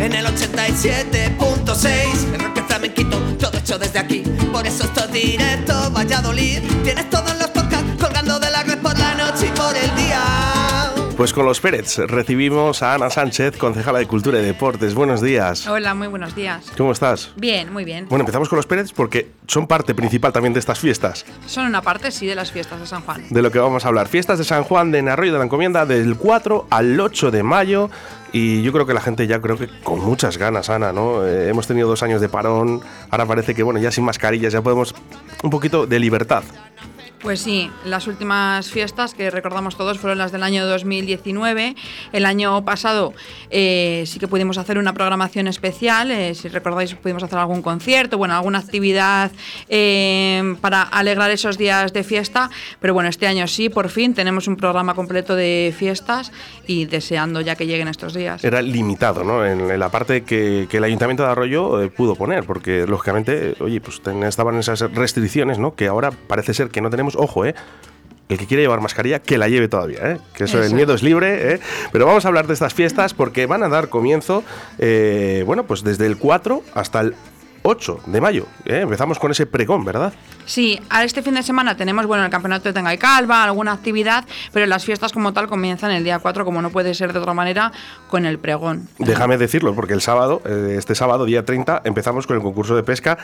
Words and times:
en 0.00 0.14
el 0.14 0.26
87.6. 0.26 2.34
El 2.34 2.40
rock 2.40 2.66
flamenquito, 2.66 3.18
todo 3.38 3.58
hecho 3.58 3.78
desde 3.78 3.98
aquí. 3.98 4.22
Por 4.52 4.66
eso 4.66 4.84
esto 4.84 5.04
es 5.04 5.12
directo, 5.12 5.90
Valladolid. 5.90 6.60
Tienes 6.82 7.10
todos 7.10 7.38
los 7.38 7.49
Pues 11.20 11.34
con 11.34 11.44
los 11.44 11.60
Pérez 11.60 11.98
recibimos 11.98 12.82
a 12.82 12.94
Ana 12.94 13.10
Sánchez, 13.10 13.58
concejala 13.58 13.98
de 13.98 14.06
Cultura 14.06 14.40
y 14.40 14.42
Deportes. 14.42 14.94
Buenos 14.94 15.20
días. 15.20 15.66
Hola, 15.66 15.92
muy 15.94 16.08
buenos 16.08 16.34
días. 16.34 16.72
¿Cómo 16.78 16.92
estás? 16.92 17.32
Bien, 17.36 17.70
muy 17.70 17.84
bien. 17.84 18.06
Bueno, 18.08 18.22
empezamos 18.22 18.48
con 18.48 18.56
los 18.56 18.64
Pérez 18.64 18.90
porque 18.94 19.28
son 19.46 19.66
parte 19.66 19.94
principal 19.94 20.32
también 20.32 20.54
de 20.54 20.60
estas 20.60 20.78
fiestas. 20.78 21.26
Son 21.44 21.66
una 21.66 21.82
parte, 21.82 22.10
sí, 22.10 22.26
de 22.26 22.34
las 22.34 22.50
fiestas 22.50 22.80
de 22.80 22.86
San 22.86 23.02
Juan. 23.02 23.26
De 23.28 23.42
lo 23.42 23.52
que 23.52 23.58
vamos 23.58 23.84
a 23.84 23.88
hablar. 23.88 24.08
Fiestas 24.08 24.38
de 24.38 24.44
San 24.44 24.64
Juan 24.64 24.92
de 24.92 25.00
Arroyo 25.10 25.34
de 25.34 25.38
la 25.38 25.44
Encomienda 25.44 25.84
del 25.84 26.16
4 26.16 26.68
al 26.70 26.98
8 26.98 27.30
de 27.30 27.42
mayo. 27.42 27.90
Y 28.32 28.62
yo 28.62 28.72
creo 28.72 28.86
que 28.86 28.94
la 28.94 29.02
gente 29.02 29.26
ya 29.26 29.42
creo 29.42 29.58
que 29.58 29.68
con 29.82 30.00
muchas 30.00 30.38
ganas, 30.38 30.70
Ana, 30.70 30.90
¿no? 30.90 31.26
Eh, 31.26 31.50
hemos 31.50 31.66
tenido 31.66 31.86
dos 31.86 32.02
años 32.02 32.22
de 32.22 32.30
parón, 32.30 32.80
ahora 33.10 33.26
parece 33.26 33.54
que, 33.54 33.62
bueno, 33.62 33.78
ya 33.78 33.90
sin 33.90 34.04
mascarillas 34.04 34.54
ya 34.54 34.62
podemos 34.62 34.94
un 35.42 35.50
poquito 35.50 35.86
de 35.86 35.98
libertad. 35.98 36.44
Pues 37.22 37.40
sí, 37.40 37.70
las 37.84 38.06
últimas 38.06 38.70
fiestas 38.70 39.12
que 39.12 39.30
recordamos 39.30 39.76
todos 39.76 39.98
fueron 39.98 40.16
las 40.16 40.32
del 40.32 40.42
año 40.42 40.66
2019. 40.66 41.76
El 42.14 42.24
año 42.24 42.64
pasado 42.64 43.12
eh, 43.50 44.04
sí 44.06 44.18
que 44.18 44.26
pudimos 44.26 44.56
hacer 44.56 44.78
una 44.78 44.94
programación 44.94 45.46
especial, 45.46 46.10
eh, 46.10 46.34
si 46.34 46.48
recordáis 46.48 46.94
pudimos 46.94 47.22
hacer 47.22 47.38
algún 47.38 47.60
concierto, 47.60 48.16
bueno, 48.16 48.34
alguna 48.34 48.58
actividad 48.58 49.32
eh, 49.68 50.56
para 50.62 50.82
alegrar 50.82 51.30
esos 51.30 51.58
días 51.58 51.92
de 51.92 52.04
fiesta, 52.04 52.48
pero 52.80 52.94
bueno, 52.94 53.10
este 53.10 53.26
año 53.26 53.46
sí, 53.46 53.68
por 53.68 53.90
fin 53.90 54.14
tenemos 54.14 54.48
un 54.48 54.56
programa 54.56 54.94
completo 54.94 55.36
de 55.36 55.74
fiestas 55.76 56.32
y 56.66 56.86
deseando 56.86 57.42
ya 57.42 57.54
que 57.54 57.66
lleguen 57.66 57.88
estos 57.88 58.14
días. 58.14 58.42
Era 58.44 58.62
limitado, 58.62 59.24
¿no? 59.24 59.44
En, 59.44 59.78
la 59.78 59.90
parte 59.90 60.22
que, 60.22 60.68
el 60.70 60.84
Ayuntamiento 60.84 61.22
de 61.24 61.28
Arroyo 61.28 61.90
pudo 61.90 62.14
poner, 62.14 62.44
porque 62.44 62.86
lógicamente, 62.86 63.56
oye, 63.60 63.80
pues 63.82 64.00
estaban 64.24 64.56
esas 64.56 64.80
restricciones, 64.92 65.58
¿no? 65.58 65.74
Que 65.74 65.86
ahora 65.86 66.10
parece 66.10 66.54
ser 66.54 66.70
que 66.70 66.80
no 66.80 66.88
tenemos 66.88 67.09
ojo, 67.16 67.44
¿eh? 67.44 67.54
el 68.30 68.38
que 68.38 68.46
quiere 68.46 68.62
llevar 68.62 68.80
mascarilla, 68.80 69.18
que 69.20 69.36
la 69.38 69.48
lleve 69.48 69.68
todavía, 69.68 70.12
¿eh? 70.12 70.18
que 70.34 70.44
eso, 70.44 70.62
el 70.62 70.72
miedo 70.72 70.94
es 70.94 71.02
libre. 71.02 71.54
¿eh? 71.54 71.60
Pero 71.92 72.06
vamos 72.06 72.24
a 72.24 72.28
hablar 72.28 72.46
de 72.46 72.54
estas 72.54 72.74
fiestas 72.74 73.12
porque 73.12 73.46
van 73.46 73.62
a 73.64 73.68
dar 73.68 73.88
comienzo, 73.88 74.44
eh, 74.78 75.42
bueno, 75.46 75.64
pues 75.64 75.82
desde 75.82 76.06
el 76.06 76.16
4 76.16 76.62
hasta 76.74 77.00
el 77.00 77.14
8 77.62 78.00
de 78.06 78.20
mayo. 78.20 78.46
¿eh? 78.64 78.80
Empezamos 78.82 79.18
con 79.18 79.32
ese 79.32 79.46
pregón, 79.46 79.84
¿verdad? 79.84 80.12
Sí, 80.46 80.80
a 80.88 81.02
este 81.02 81.22
fin 81.22 81.34
de 81.34 81.42
semana 81.42 81.76
tenemos 81.76 82.06
bueno 82.06 82.24
el 82.24 82.30
campeonato 82.30 82.68
de 82.68 82.72
Tenga 82.72 82.94
y 82.94 82.98
Calva, 82.98 83.42
alguna 83.42 83.72
actividad, 83.72 84.24
pero 84.52 84.64
las 84.66 84.84
fiestas 84.84 85.12
como 85.12 85.32
tal 85.32 85.48
comienzan 85.48 85.90
el 85.90 86.04
día 86.04 86.20
4, 86.20 86.44
como 86.44 86.62
no 86.62 86.70
puede 86.70 86.94
ser 86.94 87.12
de 87.12 87.18
otra 87.18 87.34
manera, 87.34 87.72
con 88.08 88.26
el 88.26 88.38
pregón. 88.38 88.88
Déjame 88.98 89.38
decirlo, 89.38 89.74
porque 89.74 89.92
el 89.92 90.00
sábado, 90.00 90.40
este 90.46 90.94
sábado, 90.94 91.24
día 91.24 91.44
30, 91.44 91.82
empezamos 91.84 92.28
con 92.28 92.36
el 92.36 92.42
concurso 92.42 92.76
de 92.76 92.84
pesca 92.84 93.18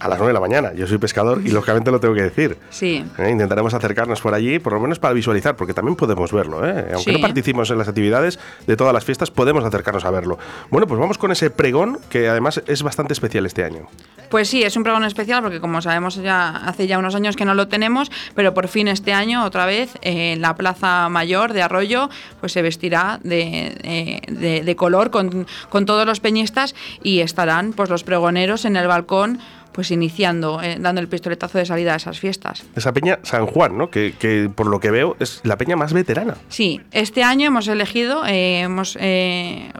a 0.00 0.08
las 0.08 0.18
9 0.18 0.30
de 0.30 0.34
la 0.34 0.40
mañana. 0.40 0.72
Yo 0.74 0.86
soy 0.86 0.98
pescador 0.98 1.42
y 1.44 1.50
lógicamente 1.50 1.90
lo 1.90 2.00
tengo 2.00 2.14
que 2.14 2.22
decir. 2.22 2.56
Sí. 2.70 3.04
¿Eh? 3.18 3.30
intentaremos 3.30 3.74
acercarnos 3.74 4.20
por 4.20 4.34
allí, 4.34 4.58
por 4.58 4.72
lo 4.72 4.80
menos 4.80 4.98
para 4.98 5.12
visualizar, 5.14 5.56
porque 5.56 5.74
también 5.74 5.94
podemos 5.94 6.32
verlo. 6.32 6.66
¿eh? 6.66 6.92
Aunque 6.94 7.12
no 7.12 7.20
participemos 7.20 7.70
en 7.70 7.78
las 7.78 7.88
actividades 7.88 8.38
de 8.66 8.76
todas 8.76 8.94
las 8.94 9.04
fiestas, 9.04 9.30
podemos 9.30 9.64
acercarnos 9.64 10.04
a 10.04 10.10
verlo. 10.10 10.38
Bueno, 10.70 10.86
pues 10.86 10.98
vamos 10.98 11.18
con 11.18 11.30
ese 11.32 11.50
pregón 11.50 11.98
que 12.08 12.28
además 12.28 12.62
es 12.66 12.82
bastante 12.82 13.12
especial 13.12 13.46
este 13.46 13.62
año. 13.62 13.88
Pues 14.30 14.48
sí, 14.48 14.62
es 14.62 14.76
un 14.76 14.84
pregón 14.84 15.04
especial 15.04 15.42
porque 15.42 15.60
como 15.60 15.82
sabemos 15.82 16.14
ya 16.16 16.48
hace 16.48 16.86
ya 16.86 16.98
unos 16.98 17.14
años 17.14 17.36
que 17.36 17.44
no 17.44 17.54
lo 17.54 17.68
tenemos, 17.68 18.10
pero 18.34 18.54
por 18.54 18.68
fin 18.68 18.88
este 18.88 19.12
año 19.12 19.44
otra 19.44 19.66
vez 19.66 19.98
en 20.02 20.40
la 20.40 20.54
Plaza 20.54 21.08
Mayor 21.08 21.52
de 21.52 21.62
Arroyo 21.62 22.08
pues 22.38 22.52
se 22.52 22.62
vestirá 22.62 23.20
de, 23.22 23.76
eh, 23.82 24.62
de 24.64 24.76
color 24.76 25.10
con, 25.10 25.46
con 25.68 25.84
todos 25.84 26.06
los 26.06 26.20
peñistas 26.20 26.74
y 27.02 27.20
estarán 27.20 27.72
pues 27.72 27.90
los 27.90 28.04
pregoneros 28.04 28.64
en 28.64 28.76
el 28.76 28.86
balcón 28.86 29.40
pues 29.72 29.90
iniciando, 29.90 30.60
eh, 30.62 30.76
dando 30.80 31.00
el 31.00 31.08
pistoletazo 31.08 31.58
de 31.58 31.66
salida 31.66 31.94
a 31.94 31.96
esas 31.96 32.18
fiestas. 32.18 32.64
Esa 32.74 32.92
peña 32.92 33.18
San 33.22 33.46
Juan, 33.46 33.76
¿no? 33.76 33.90
Que, 33.90 34.50
por 34.54 34.66
lo 34.66 34.80
que 34.80 34.90
veo 34.90 35.16
es 35.20 35.40
la 35.44 35.56
peña 35.56 35.76
más 35.76 35.92
veterana. 35.92 36.36
Sí, 36.48 36.80
este 36.92 37.22
año 37.22 37.46
hemos 37.46 37.68
elegido, 37.68 38.24
eh, 38.26 38.60
hemos 38.60 38.96
eh, 39.00 39.72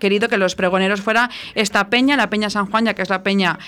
querido 0.00 0.28
que 0.28 0.36
los 0.36 0.54
pregoneros 0.54 1.00
fuera 1.00 1.30
esta 1.54 1.88
peña, 1.88 2.16
la 2.16 2.30
peña 2.30 2.50
San 2.50 2.66
Juan, 2.70 2.86
ya 2.86 2.94
que 2.94 3.02
es 3.02 3.10
la 3.10 3.22
peña 3.22 3.58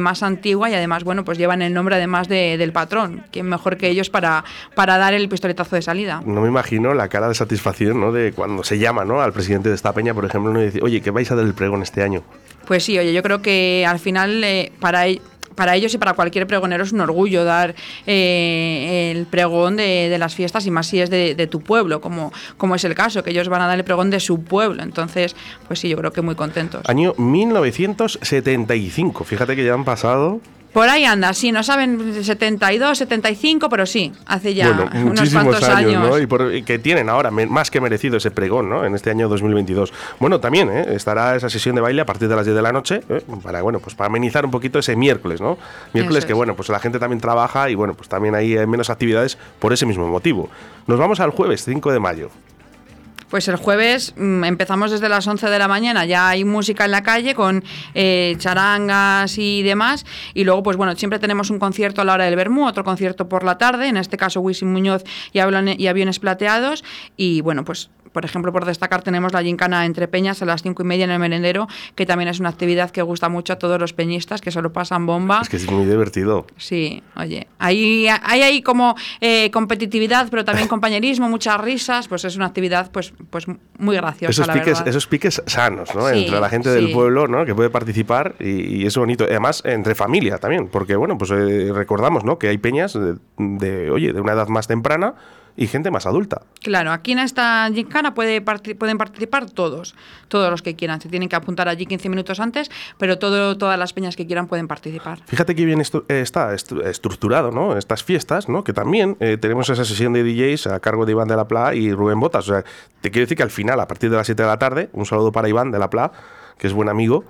más 0.00 0.22
antigua 0.22 0.70
y 0.70 0.74
además, 0.74 1.04
bueno, 1.04 1.24
pues 1.24 1.38
llevan 1.38 1.62
el 1.62 1.72
nombre 1.72 1.96
además 1.96 2.28
del 2.28 2.72
patrón, 2.72 3.24
que 3.30 3.42
mejor 3.42 3.76
que 3.76 3.88
ellos 3.88 4.10
para, 4.10 4.44
para 4.74 4.98
dar 4.98 5.14
el 5.14 5.28
pistoletazo 5.28 5.76
de 5.76 5.82
salida. 5.82 6.22
No 6.24 6.40
me 6.40 6.48
imagino 6.48 6.94
la 6.94 7.08
cara 7.08 7.28
de 7.28 7.34
satisfacción, 7.34 8.00
¿no? 8.00 8.12
De 8.12 8.32
cuando 8.32 8.64
se 8.64 8.78
llama, 8.78 9.04
¿no? 9.04 9.20
Al 9.20 9.32
presidente 9.32 9.68
de 9.68 9.74
esta 9.74 9.92
peña, 9.92 10.14
por 10.14 10.24
ejemplo, 10.24 10.60
y 10.60 10.66
dice, 10.66 10.80
oye, 10.82 11.00
que 11.00 11.10
vais 11.10 11.30
a 11.30 11.36
dar 11.36 11.44
el 11.44 11.54
pregón 11.54 11.82
este 11.82 12.02
año. 12.02 12.22
Pues 12.68 12.84
sí, 12.84 12.96
oye, 12.98 13.12
yo 13.14 13.22
creo 13.22 13.40
que 13.40 13.86
al 13.88 13.98
final 13.98 14.44
eh, 14.44 14.70
para, 14.78 15.08
e-, 15.08 15.22
para 15.54 15.74
ellos 15.74 15.94
y 15.94 15.98
para 15.98 16.12
cualquier 16.12 16.46
pregonero 16.46 16.84
es 16.84 16.92
un 16.92 17.00
orgullo 17.00 17.44
dar 17.44 17.74
eh, 18.06 19.14
el 19.16 19.24
pregón 19.24 19.76
de, 19.76 20.14
las 20.18 20.34
fiestas 20.34 20.66
y 20.66 20.70
más 20.70 20.86
si 20.86 21.00
es 21.00 21.08
de, 21.08 21.48
tu 21.50 21.62
pueblo, 21.62 22.02
como, 22.02 22.30
como 22.58 22.74
es 22.74 22.84
el 22.84 22.94
caso, 22.94 23.24
que 23.24 23.30
ellos 23.30 23.48
van 23.48 23.62
a 23.62 23.66
dar 23.66 23.78
el 23.78 23.84
pregón 23.84 24.10
de 24.10 24.20
su 24.20 24.42
pueblo. 24.42 24.82
Entonces, 24.82 25.34
pues 25.66 25.80
sí, 25.80 25.88
yo 25.88 25.96
creo 25.96 26.12
que 26.12 26.20
muy 26.20 26.34
contentos. 26.34 26.82
Año 26.86 27.14
1975, 27.16 29.24
fíjate 29.24 29.56
que 29.56 29.64
ya 29.64 29.72
han 29.72 29.86
pasado 29.86 30.42
por 30.72 30.88
ahí 30.88 31.04
anda, 31.04 31.32
sí, 31.32 31.50
no 31.50 31.62
saben 31.62 32.22
72, 32.22 32.98
75, 32.98 33.68
pero 33.68 33.86
sí, 33.86 34.12
hace 34.26 34.54
ya 34.54 34.90
unos 34.94 35.30
cuantos 35.30 35.62
años. 35.64 36.20
Y, 36.52 36.62
que 36.62 36.78
tienen 36.78 37.08
ahora 37.08 37.30
más 37.30 37.70
que 37.70 37.80
merecido 37.80 38.18
ese 38.18 38.30
pregón, 38.30 38.68
¿no? 38.68 38.84
En 38.84 38.94
este 38.94 39.10
año 39.10 39.28
2022. 39.28 39.92
Bueno, 40.18 40.40
también 40.40 40.68
¿eh? 40.70 40.86
estará 40.94 41.36
esa 41.36 41.48
sesión 41.48 41.74
de 41.74 41.80
baile 41.80 42.02
a 42.02 42.06
partir 42.06 42.28
de 42.28 42.36
las 42.36 42.44
10 42.44 42.54
de 42.56 42.62
la 42.62 42.72
noche, 42.72 43.00
¿eh? 43.08 43.22
para, 43.42 43.62
bueno, 43.62 43.80
pues 43.80 43.94
para 43.94 44.08
amenizar 44.08 44.44
un 44.44 44.50
poquito 44.50 44.78
ese 44.78 44.94
miércoles, 44.94 45.40
¿no? 45.40 45.58
Miércoles 45.94 46.24
que, 46.24 46.34
bueno, 46.34 46.54
pues 46.54 46.68
la 46.68 46.78
gente 46.78 46.98
también 46.98 47.20
trabaja 47.20 47.70
y, 47.70 47.74
bueno, 47.74 47.94
pues 47.94 48.08
también 48.08 48.34
hay 48.34 48.66
menos 48.66 48.90
actividades 48.90 49.38
por 49.58 49.72
ese 49.72 49.86
mismo 49.86 50.06
motivo. 50.06 50.50
Nos 50.86 50.98
vamos 50.98 51.20
al 51.20 51.30
jueves 51.30 51.64
5 51.64 51.92
de 51.92 52.00
mayo. 52.00 52.30
Pues 53.28 53.46
el 53.48 53.56
jueves 53.56 54.14
mm, 54.16 54.44
empezamos 54.44 54.90
desde 54.90 55.08
las 55.08 55.26
11 55.26 55.50
de 55.50 55.58
la 55.58 55.68
mañana, 55.68 56.04
ya 56.06 56.28
hay 56.28 56.44
música 56.44 56.84
en 56.84 56.90
la 56.90 57.02
calle 57.02 57.34
con 57.34 57.62
eh, 57.94 58.34
charangas 58.38 59.36
y 59.38 59.62
demás, 59.62 60.06
y 60.34 60.44
luego 60.44 60.62
pues 60.62 60.76
bueno, 60.76 60.96
siempre 60.96 61.18
tenemos 61.18 61.50
un 61.50 61.58
concierto 61.58 62.00
a 62.00 62.04
la 62.04 62.14
hora 62.14 62.24
del 62.24 62.36
Bermú, 62.36 62.66
otro 62.66 62.84
concierto 62.84 63.28
por 63.28 63.44
la 63.44 63.58
tarde, 63.58 63.88
en 63.88 63.96
este 63.96 64.16
caso 64.16 64.40
Wisin 64.40 64.72
Muñoz 64.72 65.04
y, 65.32 65.38
y 65.38 65.86
Aviones 65.86 66.18
Plateados, 66.18 66.84
y 67.16 67.40
bueno, 67.42 67.64
pues 67.64 67.90
por 68.12 68.24
ejemplo, 68.24 68.52
por 68.52 68.64
destacar, 68.64 69.02
tenemos 69.02 69.32
la 69.32 69.42
gincana 69.42 69.86
entre 69.86 70.08
peñas 70.08 70.42
a 70.42 70.44
las 70.44 70.62
cinco 70.62 70.82
y 70.82 70.86
media 70.86 71.04
en 71.04 71.10
el 71.10 71.18
merendero, 71.18 71.68
que 71.94 72.06
también 72.06 72.28
es 72.28 72.40
una 72.40 72.48
actividad 72.48 72.90
que 72.90 73.02
gusta 73.02 73.28
mucho 73.28 73.52
a 73.52 73.56
todos 73.56 73.80
los 73.80 73.92
peñistas, 73.92 74.40
que 74.40 74.50
solo 74.50 74.72
pasan 74.72 75.06
bomba. 75.06 75.40
Es 75.42 75.48
que 75.48 75.56
es 75.56 75.70
muy 75.70 75.86
divertido. 75.86 76.46
Sí, 76.56 77.02
oye, 77.16 77.46
hay, 77.58 78.06
hay 78.08 78.42
ahí 78.42 78.62
como 78.62 78.96
eh, 79.20 79.50
competitividad, 79.50 80.28
pero 80.30 80.44
también 80.44 80.68
compañerismo, 80.68 81.28
muchas 81.28 81.60
risas, 81.60 82.08
pues 82.08 82.24
es 82.24 82.36
una 82.36 82.46
actividad 82.46 82.90
pues, 82.90 83.12
pues 83.30 83.46
muy 83.78 83.96
graciosa. 83.96 84.42
Esos, 84.42 84.48
piques, 84.48 84.82
esos 84.86 85.06
piques 85.06 85.42
sanos, 85.46 85.94
¿no? 85.94 86.08
entre 86.08 86.40
la 86.40 86.48
gente 86.48 86.70
del 86.70 86.92
pueblo, 86.92 87.28
¿no? 87.28 87.44
Que 87.44 87.54
puede 87.54 87.70
participar 87.70 88.34
y, 88.40 88.86
es 88.86 88.96
bonito. 88.96 89.24
Además, 89.24 89.62
entre 89.64 89.94
familia 89.94 90.38
también, 90.38 90.68
porque, 90.68 90.96
bueno, 90.96 91.18
pues 91.18 91.30
eh, 91.30 91.70
recordamos, 91.72 92.24
¿no? 92.24 92.38
Que 92.38 92.48
hay 92.48 92.58
peñas 92.58 92.94
de, 92.94 93.16
de, 93.38 93.90
oye, 93.90 94.12
de 94.12 94.20
una 94.20 94.32
edad 94.32 94.48
más 94.48 94.66
temprana 94.66 95.14
y 95.58 95.66
gente 95.66 95.90
más 95.90 96.06
adulta. 96.06 96.42
Claro, 96.62 96.92
aquí 96.92 97.12
en 97.12 97.18
esta 97.18 97.68
gincana 97.74 98.14
puede 98.14 98.40
pueden 98.40 98.96
participar 98.96 99.50
todos, 99.50 99.96
todos 100.28 100.50
los 100.50 100.62
que 100.62 100.76
quieran. 100.76 101.00
Se 101.00 101.08
tienen 101.08 101.28
que 101.28 101.34
apuntar 101.34 101.68
allí 101.68 101.84
15 101.84 102.08
minutos 102.08 102.38
antes, 102.38 102.70
pero 102.96 103.18
todo, 103.18 103.58
todas 103.58 103.76
las 103.76 103.92
peñas 103.92 104.14
que 104.14 104.24
quieran 104.24 104.46
pueden 104.46 104.68
participar. 104.68 105.18
Fíjate 105.26 105.56
que 105.56 105.64
bien 105.64 105.80
esto, 105.80 106.04
eh, 106.08 106.20
está 106.20 106.54
estructurado, 106.54 107.50
¿no? 107.50 107.76
Estas 107.76 108.04
fiestas, 108.04 108.48
¿no? 108.48 108.62
Que 108.62 108.72
también 108.72 109.16
eh, 109.18 109.36
tenemos 109.36 109.68
esa 109.68 109.84
sesión 109.84 110.12
de 110.12 110.22
DJs 110.22 110.68
a 110.68 110.80
cargo 110.80 111.04
de 111.04 111.12
Iván 111.12 111.26
de 111.26 111.36
la 111.36 111.48
Pla 111.48 111.74
y 111.74 111.92
Rubén 111.92 112.20
Botas. 112.20 112.48
O 112.48 112.52
sea, 112.52 112.64
te 113.00 113.10
quiero 113.10 113.24
decir 113.24 113.36
que 113.36 113.42
al 113.42 113.50
final, 113.50 113.80
a 113.80 113.88
partir 113.88 114.10
de 114.10 114.16
las 114.16 114.26
7 114.26 114.40
de 114.40 114.48
la 114.48 114.58
tarde, 114.60 114.90
un 114.92 115.06
saludo 115.06 115.32
para 115.32 115.48
Iván 115.48 115.72
de 115.72 115.80
la 115.80 115.90
Pla, 115.90 116.12
que 116.56 116.68
es 116.68 116.72
buen 116.72 116.88
amigo, 116.88 117.24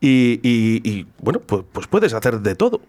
y, 0.00 0.40
y 0.42 1.06
bueno, 1.18 1.40
pues, 1.40 1.64
pues 1.72 1.88
puedes 1.88 2.14
hacer 2.14 2.40
de 2.40 2.54
todo. 2.54 2.80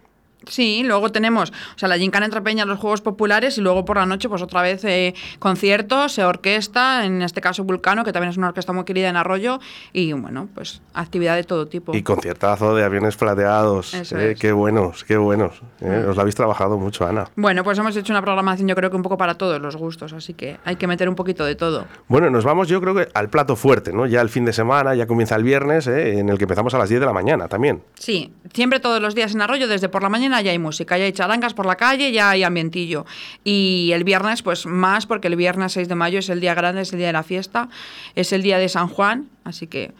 Sí, 0.48 0.82
luego 0.84 1.10
tenemos, 1.10 1.50
o 1.50 1.78
sea, 1.78 1.88
la 1.88 1.98
gincana 1.98 2.26
entre 2.26 2.40
peñas, 2.40 2.66
los 2.66 2.78
juegos 2.78 3.00
populares 3.00 3.58
y 3.58 3.60
luego 3.60 3.84
por 3.84 3.96
la 3.96 4.06
noche, 4.06 4.28
pues 4.28 4.42
otra 4.42 4.62
vez 4.62 4.84
eh, 4.84 5.14
conciertos, 5.38 6.18
eh, 6.18 6.24
orquesta, 6.24 7.04
en 7.04 7.22
este 7.22 7.40
caso 7.40 7.64
Vulcano, 7.64 8.04
que 8.04 8.12
también 8.12 8.30
es 8.30 8.36
una 8.36 8.48
orquesta 8.48 8.72
muy 8.72 8.84
querida 8.84 9.08
en 9.08 9.16
Arroyo, 9.16 9.60
y 9.92 10.12
bueno, 10.12 10.48
pues 10.54 10.82
actividad 10.92 11.36
de 11.36 11.44
todo 11.44 11.66
tipo. 11.66 11.94
Y 11.94 12.02
conciertazo 12.02 12.74
de 12.74 12.84
aviones 12.84 13.16
plateados, 13.16 13.94
eh, 13.94 14.36
qué 14.38 14.52
buenos, 14.52 15.04
qué 15.04 15.16
buenos. 15.16 15.60
Eh, 15.80 16.06
os 16.08 16.16
lo 16.16 16.22
habéis 16.22 16.34
trabajado 16.34 16.78
mucho, 16.78 17.06
Ana. 17.06 17.28
Bueno, 17.36 17.64
pues 17.64 17.78
hemos 17.78 17.96
hecho 17.96 18.12
una 18.12 18.22
programación 18.22 18.68
yo 18.68 18.74
creo 18.74 18.90
que 18.90 18.96
un 18.96 19.02
poco 19.02 19.16
para 19.16 19.34
todos 19.34 19.60
los 19.60 19.76
gustos, 19.76 20.12
así 20.12 20.34
que 20.34 20.58
hay 20.64 20.76
que 20.76 20.86
meter 20.86 21.08
un 21.08 21.14
poquito 21.14 21.44
de 21.44 21.54
todo. 21.54 21.86
Bueno, 22.08 22.30
nos 22.30 22.44
vamos 22.44 22.68
yo 22.68 22.80
creo 22.80 22.94
que 22.94 23.08
al 23.14 23.30
plato 23.30 23.56
fuerte, 23.56 23.92
¿no? 23.92 24.06
Ya 24.06 24.20
el 24.20 24.28
fin 24.28 24.44
de 24.44 24.52
semana, 24.52 24.94
ya 24.94 25.06
comienza 25.06 25.36
el 25.36 25.42
viernes, 25.42 25.86
en 25.86 26.28
el 26.28 26.38
que 26.38 26.44
empezamos 26.44 26.74
a 26.74 26.78
las 26.78 26.88
10 26.88 27.00
de 27.00 27.06
la 27.06 27.12
mañana 27.12 27.48
también. 27.48 27.82
Sí, 27.94 28.32
siempre 28.52 28.80
todos 28.80 29.00
los 29.00 29.14
días 29.14 29.34
en 29.34 29.40
Arroyo, 29.40 29.68
desde 29.68 29.88
por 29.88 30.02
la 30.02 30.08
mañana 30.08 30.33
ya 30.40 30.50
hay 30.50 30.58
música, 30.58 30.98
ya 30.98 31.04
hay 31.04 31.12
charangas 31.12 31.54
por 31.54 31.66
la 31.66 31.76
calle, 31.76 32.12
ya 32.12 32.30
hay 32.30 32.42
ambientillo. 32.42 33.06
Y 33.44 33.90
el 33.92 34.04
viernes, 34.04 34.42
pues 34.42 34.66
más, 34.66 35.06
porque 35.06 35.28
el 35.28 35.36
viernes 35.36 35.72
6 35.72 35.88
de 35.88 35.94
mayo 35.94 36.18
es 36.18 36.28
el 36.28 36.40
día 36.40 36.54
grande, 36.54 36.82
es 36.82 36.92
el 36.92 36.98
día 36.98 37.08
de 37.08 37.12
la 37.12 37.22
fiesta, 37.22 37.68
es 38.14 38.32
el 38.32 38.42
día 38.42 38.58
de 38.58 38.68
San 38.68 38.88
Juan, 38.88 39.28
así 39.44 39.66
que 39.66 39.92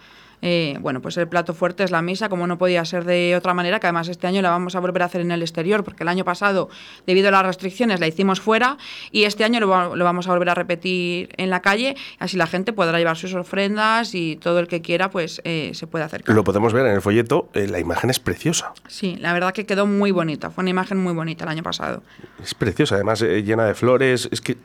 Eh, 0.46 0.76
bueno, 0.81 1.00
pues 1.00 1.17
el 1.17 1.26
plato 1.26 1.55
fuerte 1.55 1.85
es 1.85 1.91
la 1.91 2.02
misa, 2.02 2.29
como 2.29 2.46
no 2.46 2.58
podía 2.58 2.85
ser 2.85 3.06
de 3.06 3.35
otra 3.35 3.55
manera, 3.55 3.81
que 3.81 3.87
además 3.87 4.08
este 4.08 4.26
año 4.26 4.43
la 4.43 4.50
vamos 4.50 4.76
a 4.76 4.81
volver 4.81 5.00
a 5.00 5.06
hacer 5.06 5.23
en 5.23 5.31
el 5.31 5.41
exterior, 5.41 5.82
porque 5.85 6.02
el 6.02 6.08
año 6.08 6.23
pasado, 6.23 6.69
debido 7.06 7.29
a 7.29 7.31
las 7.31 7.46
restricciones, 7.46 7.99
la 7.99 8.06
hicimos 8.06 8.43
fuera 8.43 8.76
y 9.11 9.25
este 9.25 9.44
año 9.44 9.58
lo, 9.58 9.69
vamos 9.69 10.29
a 10.29 10.32
volver 10.32 10.50
a 10.50 10.55
repetir 10.55 11.31
en 11.38 11.49
la 11.49 11.62
calle, 11.62 11.96
así 12.19 12.37
la 12.37 12.46
gente 12.46 12.75
podrá 12.75 12.99
llevar 12.99 13.17
sus 13.17 13.32
ofrendas 13.35 14.14
y 14.14 14.37
todo 14.37 14.58
el 14.58 14.69
que 14.69 14.82
quiera, 14.82 15.08
pues 15.08 15.41
eh, 15.44 15.70
se 15.73 15.87
puede 15.87 16.05
acercar. 16.05 16.37
Lo 16.37 16.44
podemos 16.44 16.75
ver 16.75 16.85
en 16.85 16.93
el 16.93 17.00
folleto, 17.00 17.49
eh, 17.55 17.67
la 17.67 17.79
imagen 17.79 18.11
es 18.11 18.20
preciosa. 18.20 18.75
Sí, 18.87 19.17
la 19.20 19.32
verdad 19.32 19.55
que 19.55 19.64
quedó 19.64 19.87
muy 19.87 20.11
bonita, 20.11 20.50
fue 20.50 20.61
una 20.61 20.70
imagen 20.70 21.02
muy 21.02 21.14
bonita 21.14 21.44
el 21.44 21.50
año 21.50 21.62
pasado. 21.62 22.02
Es 22.43 22.52
preciosa, 22.52 22.96
además 22.96 23.23
llena 23.23 23.64
de 23.64 23.75
flores, 23.75 24.29
es 24.31 24.43
que 24.43 24.58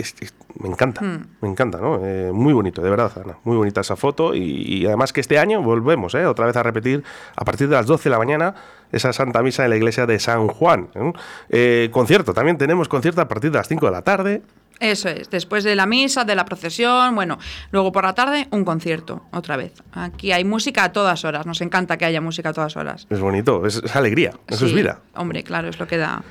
me 0.59 0.69
encanta, 0.69 1.01
hmm. 1.01 1.27
me 1.41 1.49
encanta, 1.49 1.79
¿no? 1.79 1.99
muy 2.33 2.53
bonito, 2.53 2.81
de 2.81 2.89
verdad, 2.89 3.11
Ana, 3.23 3.37
muy 3.43 3.57
bonita 3.57 3.81
esa 3.81 3.95
foto 3.95 4.35
y, 4.35 4.41
y 4.41 4.85
además 4.85 5.13
que 5.13 5.21
este 5.21 5.39
año 5.39 5.61
volvemos 5.61 6.13
¿eh? 6.15 6.25
otra 6.25 6.45
vez 6.45 6.55
a 6.55 6.63
repetir 6.63 7.03
a 7.35 7.45
partir 7.45 7.67
de 7.69 7.75
las 7.75 7.85
12 7.85 8.05
de 8.05 8.09
la 8.09 8.17
mañana 8.17 8.55
esa 8.91 9.13
Santa 9.13 9.41
Misa 9.41 9.63
en 9.63 9.69
la 9.71 9.77
iglesia 9.77 10.05
de 10.05 10.19
San 10.19 10.47
Juan. 10.47 10.89
¿eh? 10.95 11.13
Eh, 11.49 11.89
concierto, 11.91 12.33
también 12.33 12.57
tenemos 12.57 12.87
concierto 12.87 13.21
a 13.21 13.27
partir 13.27 13.51
de 13.51 13.57
las 13.57 13.67
5 13.67 13.85
de 13.85 13.91
la 13.91 14.01
tarde. 14.01 14.41
Eso 14.79 15.09
es, 15.09 15.29
después 15.29 15.65
de 15.65 15.75
la 15.75 15.85
misa, 15.85 16.23
de 16.23 16.35
la 16.35 16.45
procesión, 16.45 17.13
bueno, 17.13 17.37
luego 17.71 17.91
por 17.91 18.05
la 18.05 18.15
tarde 18.15 18.47
un 18.51 18.63
concierto, 18.63 19.23
otra 19.31 19.57
vez. 19.57 19.73
Aquí 19.91 20.31
hay 20.31 20.45
música 20.45 20.85
a 20.85 20.93
todas 20.93 21.25
horas, 21.25 21.45
nos 21.45 21.59
encanta 21.59 21.97
que 21.97 22.05
haya 22.05 22.21
música 22.21 22.49
a 22.49 22.53
todas 22.53 22.77
horas. 22.77 23.05
Es 23.09 23.19
bonito, 23.19 23.65
es, 23.65 23.93
alegría, 23.93 24.31
eso 24.47 24.65
es 24.65 24.73
vida. 24.73 25.01
Hombre, 25.15 25.43
claro, 25.43 25.67
es 25.67 25.79
lo 25.79 25.87
que 25.87 25.97
da. 25.97 26.23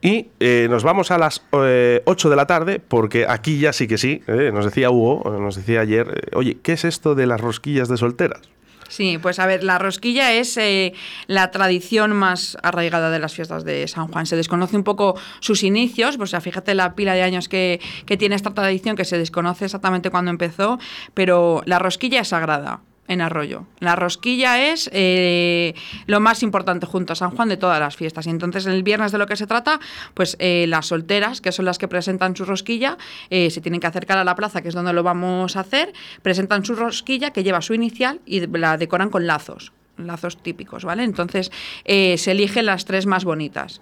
Y 0.00 0.28
nos 0.68 0.84
vamos 0.84 1.10
a 1.10 1.18
las 1.18 1.42
8 1.50 2.30
de 2.30 2.36
la 2.36 2.46
tarde, 2.46 2.78
porque 2.78 3.26
aquí 3.28 3.58
ya 3.58 3.72
sí 3.72 3.88
que 3.88 3.98
sí, 3.98 4.22
nos 4.26 4.64
decía 4.64 4.90
Hugo, 4.90 5.38
nos 5.40 5.56
decía 5.56 5.80
ayer, 5.80 6.30
oye, 6.34 6.58
¿qué 6.62 6.72
es 6.72 6.84
esto 6.84 7.14
de 7.14 7.26
las 7.26 7.40
rosquillas 7.40 7.88
de 7.88 7.96
solteras? 7.96 8.42
Sí, 8.88 9.18
pues 9.20 9.38
a 9.38 9.46
ver, 9.46 9.62
la 9.62 9.78
rosquilla 9.78 10.32
es 10.32 10.56
eh, 10.56 10.94
la 11.26 11.50
tradición 11.50 12.16
más 12.16 12.56
arraigada 12.62 13.10
de 13.10 13.18
las 13.18 13.34
fiestas 13.34 13.64
de 13.64 13.86
San 13.86 14.08
Juan. 14.08 14.24
Se 14.26 14.34
desconoce 14.34 14.76
un 14.76 14.84
poco 14.84 15.14
sus 15.40 15.62
inicios, 15.62 16.16
pues 16.16 16.30
sea, 16.30 16.40
fíjate 16.40 16.74
la 16.74 16.94
pila 16.94 17.12
de 17.14 17.22
años 17.22 17.48
que, 17.48 17.80
que 18.06 18.16
tiene 18.16 18.34
esta 18.34 18.54
tradición, 18.54 18.96
que 18.96 19.04
se 19.04 19.18
desconoce 19.18 19.66
exactamente 19.66 20.10
cuándo 20.10 20.30
empezó, 20.30 20.78
pero 21.12 21.62
la 21.66 21.78
rosquilla 21.78 22.20
es 22.20 22.28
sagrada 22.28 22.80
en 23.08 23.20
Arroyo. 23.20 23.66
La 23.80 23.96
rosquilla 23.96 24.70
es 24.70 24.88
eh, 24.92 25.74
lo 26.06 26.20
más 26.20 26.42
importante 26.42 26.86
junto 26.86 27.14
a 27.14 27.16
San 27.16 27.30
Juan 27.30 27.48
de 27.48 27.56
todas 27.56 27.80
las 27.80 27.96
fiestas. 27.96 28.26
Y 28.26 28.30
entonces 28.30 28.66
el 28.66 28.82
viernes 28.82 29.10
de 29.10 29.18
lo 29.18 29.26
que 29.26 29.36
se 29.36 29.46
trata, 29.46 29.80
pues 30.14 30.36
eh, 30.38 30.66
las 30.68 30.86
solteras, 30.86 31.40
que 31.40 31.50
son 31.50 31.64
las 31.64 31.78
que 31.78 31.88
presentan 31.88 32.36
su 32.36 32.44
rosquilla, 32.44 32.98
eh, 33.30 33.50
se 33.50 33.60
tienen 33.60 33.80
que 33.80 33.86
acercar 33.86 34.18
a 34.18 34.24
la 34.24 34.36
plaza, 34.36 34.62
que 34.62 34.68
es 34.68 34.74
donde 34.74 34.92
lo 34.92 35.02
vamos 35.02 35.56
a 35.56 35.60
hacer, 35.60 35.92
presentan 36.22 36.64
su 36.64 36.74
rosquilla 36.74 37.30
que 37.30 37.42
lleva 37.42 37.62
su 37.62 37.74
inicial 37.74 38.20
y 38.26 38.46
la 38.46 38.76
decoran 38.76 39.10
con 39.10 39.26
lazos 39.26 39.72
lazos 39.96 40.40
típicos, 40.40 40.84
¿vale? 40.84 41.02
Entonces 41.02 41.50
se 41.84 42.30
eligen 42.30 42.66
las 42.66 42.84
tres 42.84 43.06
más 43.06 43.24
bonitas 43.24 43.80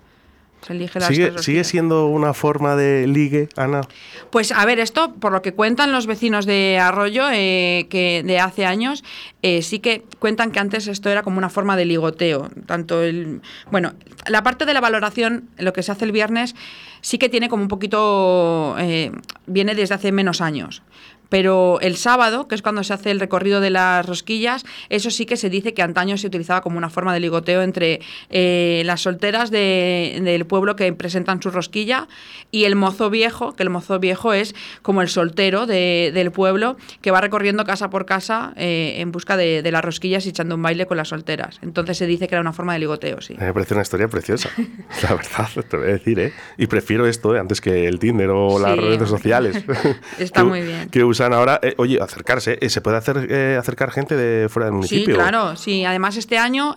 ¿Sigue, 1.38 1.64
siendo 1.64 2.06
una 2.06 2.34
forma 2.34 2.76
de 2.76 3.06
ligue, 3.06 3.48
Ana? 3.56 3.82
Pues 4.30 4.52
a 4.52 4.64
ver, 4.64 4.80
esto, 4.80 5.14
por 5.14 5.32
lo 5.32 5.42
que 5.42 5.54
cuentan 5.54 5.92
los 5.92 6.06
vecinos 6.06 6.46
de 6.46 6.78
Arroyo, 6.78 7.24
eh, 7.32 7.86
que 7.88 8.22
de 8.24 8.40
hace 8.40 8.66
años, 8.66 9.04
eh, 9.42 9.62
sí 9.62 9.78
que 9.78 10.04
cuentan 10.18 10.50
que 10.50 10.58
antes 10.58 10.88
esto 10.88 11.08
era 11.08 11.22
como 11.22 11.38
una 11.38 11.48
forma 11.48 11.76
de 11.76 11.84
ligoteo. 11.84 12.50
Tanto 12.66 13.02
el. 13.02 13.42
Bueno, 13.70 13.94
la 14.26 14.42
parte 14.42 14.64
de 14.64 14.74
la 14.74 14.80
valoración, 14.80 15.48
lo 15.58 15.72
que 15.72 15.82
se 15.82 15.92
hace 15.92 16.04
el 16.04 16.12
viernes, 16.12 16.56
sí 17.00 17.18
que 17.18 17.28
tiene 17.28 17.48
como 17.48 17.62
un 17.62 17.68
poquito. 17.68 18.74
Eh, 18.78 19.12
viene 19.46 19.74
desde 19.74 19.94
hace 19.94 20.10
menos 20.10 20.40
años. 20.40 20.82
Pero 21.28 21.80
el 21.80 21.96
sábado, 21.96 22.48
que 22.48 22.54
es 22.54 22.62
cuando 22.62 22.84
se 22.84 22.92
hace 22.92 23.10
el 23.10 23.20
recorrido 23.20 23.60
de 23.60 23.70
las 23.70 24.06
rosquillas, 24.06 24.64
eso 24.88 25.10
sí 25.10 25.26
que 25.26 25.36
se 25.36 25.50
dice 25.50 25.74
que 25.74 25.82
antaño 25.82 26.16
se 26.16 26.26
utilizaba 26.26 26.60
como 26.60 26.78
una 26.78 26.90
forma 26.90 27.12
de 27.14 27.20
ligoteo 27.20 27.62
entre 27.62 28.00
eh, 28.30 28.82
las 28.84 29.02
solteras 29.02 29.50
del 29.50 30.46
pueblo 30.46 30.76
que 30.76 30.92
presentan 30.92 31.42
su 31.42 31.50
rosquilla 31.50 32.08
y 32.50 32.64
el 32.64 32.76
mozo 32.76 33.10
viejo, 33.10 33.54
que 33.54 33.62
el 33.62 33.70
mozo 33.70 33.98
viejo 33.98 34.32
es 34.32 34.54
como 34.82 35.02
el 35.02 35.08
soltero 35.08 35.66
del 35.66 36.30
pueblo 36.30 36.76
que 37.00 37.10
va 37.10 37.20
recorriendo 37.20 37.64
casa 37.64 37.90
por 37.90 38.06
casa 38.06 38.52
eh, 38.56 38.96
en 38.98 39.12
busca 39.12 39.36
de, 39.36 39.66
las 39.70 39.84
rosquillas 39.84 40.26
y 40.26 40.28
echando 40.28 40.54
un 40.54 40.62
baile 40.62 40.86
con 40.86 40.96
las 40.96 41.08
solteras. 41.08 41.58
Entonces 41.62 41.98
se 41.98 42.06
dice 42.06 42.28
que 42.28 42.34
era 42.34 42.40
una 42.42 42.52
forma 42.52 42.72
de 42.74 42.78
ligoteo, 42.80 43.20
sí. 43.20 43.36
Me 43.38 43.52
parece 43.52 43.74
una 43.74 43.82
historia 43.82 44.08
preciosa, 44.08 44.50
la 45.02 45.14
verdad, 45.14 45.48
te 45.68 45.76
voy 45.76 45.88
a 45.88 45.92
decir, 45.92 46.18
¿eh? 46.20 46.32
Y 46.56 46.66
prefiero 46.66 47.06
esto 47.06 47.34
¿eh? 47.34 47.40
antes 47.40 47.60
que 47.60 47.86
el 47.88 47.98
Tinder 47.98 48.30
o 48.30 48.58
las 48.58 48.76
redes 48.76 49.08
sociales. 49.08 49.64
Está 50.18 50.44
muy 50.44 50.62
bien 50.62 50.88
ahora, 51.20 51.60
eh, 51.62 51.74
oye, 51.78 51.98
acercarse, 52.00 52.58
eh, 52.60 52.68
¿se 52.68 52.80
puede 52.80 52.96
hacer, 52.96 53.26
eh, 53.30 53.56
acercar 53.58 53.90
gente 53.90 54.16
de 54.16 54.48
fuera 54.48 54.66
del 54.66 54.74
municipio? 54.74 55.06
Sí, 55.06 55.12
claro, 55.12 55.56
sí. 55.56 55.84
Además, 55.84 56.16
este 56.16 56.38
año 56.38 56.74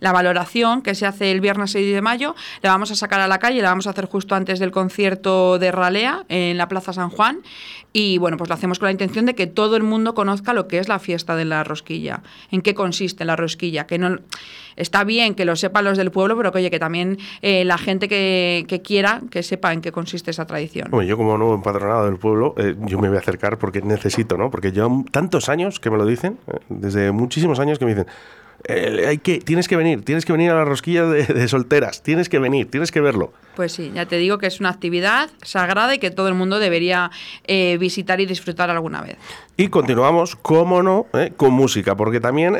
la 0.00 0.12
valoración 0.12 0.82
que 0.82 0.94
se 0.94 1.06
hace 1.06 1.30
el 1.30 1.40
viernes 1.40 1.72
6 1.72 1.94
de 1.94 2.02
mayo 2.02 2.34
la 2.62 2.70
vamos 2.70 2.90
a 2.90 2.94
sacar 2.94 3.20
a 3.20 3.28
la 3.28 3.38
calle, 3.38 3.62
la 3.62 3.70
vamos 3.70 3.86
a 3.86 3.90
hacer 3.90 4.06
justo 4.06 4.34
antes 4.34 4.58
del 4.58 4.70
concierto 4.70 5.58
de 5.58 5.72
Ralea 5.72 6.24
en 6.28 6.58
la 6.58 6.68
Plaza 6.68 6.92
San 6.92 7.10
Juan. 7.10 7.40
Y 7.92 8.18
bueno, 8.18 8.36
pues 8.36 8.48
lo 8.48 8.54
hacemos 8.54 8.78
con 8.78 8.86
la 8.86 8.92
intención 8.92 9.26
de 9.26 9.34
que 9.34 9.46
todo 9.46 9.76
el 9.76 9.82
mundo 9.82 10.14
conozca 10.14 10.54
lo 10.54 10.66
que 10.66 10.78
es 10.78 10.88
la 10.88 10.98
fiesta 10.98 11.36
de 11.36 11.44
la 11.44 11.62
rosquilla, 11.62 12.22
en 12.50 12.62
qué 12.62 12.74
consiste 12.74 13.24
la 13.24 13.36
rosquilla, 13.36 13.86
que 13.86 13.98
no 13.98 14.18
está 14.76 15.04
bien 15.04 15.34
que 15.34 15.44
lo 15.44 15.56
sepan 15.56 15.84
los 15.84 15.98
del 15.98 16.10
pueblo, 16.10 16.36
pero 16.36 16.52
que 16.52 16.58
oye, 16.58 16.70
que 16.70 16.78
también 16.78 17.18
eh, 17.42 17.64
la 17.64 17.78
gente 17.78 18.08
que, 18.08 18.80
quiera 18.82 19.20
que 19.30 19.42
sepa 19.42 19.72
en 19.72 19.80
qué 19.80 19.92
consiste 19.92 20.30
esa 20.30 20.46
tradición. 20.46 20.88
Bueno, 20.90 21.08
yo 21.08 21.16
como 21.16 21.36
nuevo 21.36 21.54
empadronado 21.54 22.06
del 22.06 22.16
pueblo, 22.16 22.54
eh, 22.56 22.74
yo 22.80 22.98
me 22.98 23.08
voy 23.08 23.16
a 23.16 23.20
acercar 23.20 23.58
porque 23.62 23.80
necesito, 23.80 24.36
¿no? 24.36 24.50
Porque 24.50 24.72
yo 24.72 25.04
tantos 25.12 25.48
años 25.48 25.78
que 25.78 25.88
me 25.88 25.96
lo 25.96 26.04
dicen, 26.04 26.36
eh, 26.48 26.58
desde 26.68 27.12
muchísimos 27.12 27.60
años 27.60 27.78
que 27.78 27.84
me 27.84 27.92
dicen, 27.92 28.08
eh, 28.64 29.04
hay 29.06 29.18
que, 29.18 29.38
tienes 29.38 29.68
que 29.68 29.76
venir, 29.76 30.04
tienes 30.04 30.24
que 30.24 30.32
venir 30.32 30.50
a 30.50 30.56
la 30.56 30.64
rosquilla 30.64 31.04
de, 31.04 31.46
solteras, 31.46 32.02
tienes 32.02 32.28
que 32.28 32.40
venir, 32.40 32.68
tienes 32.68 32.90
que 32.90 33.00
verlo. 33.00 33.32
Pues 33.54 33.70
sí, 33.70 33.92
ya 33.94 34.04
te 34.06 34.16
digo 34.16 34.38
que 34.38 34.48
es 34.48 34.58
una 34.58 34.70
actividad 34.70 35.30
sagrada 35.42 35.94
y 35.94 36.00
que 36.00 36.10
todo 36.10 36.26
el 36.26 36.34
mundo 36.34 36.58
debería 36.58 37.12
eh, 37.44 37.76
visitar 37.78 38.20
y 38.20 38.26
disfrutar 38.26 38.68
alguna 38.68 39.00
vez. 39.00 39.16
Y 39.56 39.68
continuamos, 39.68 40.34
cómo 40.34 40.82
no, 40.82 41.06
eh, 41.12 41.32
con 41.36 41.52
música, 41.52 41.94
porque 41.94 42.18
también 42.18 42.54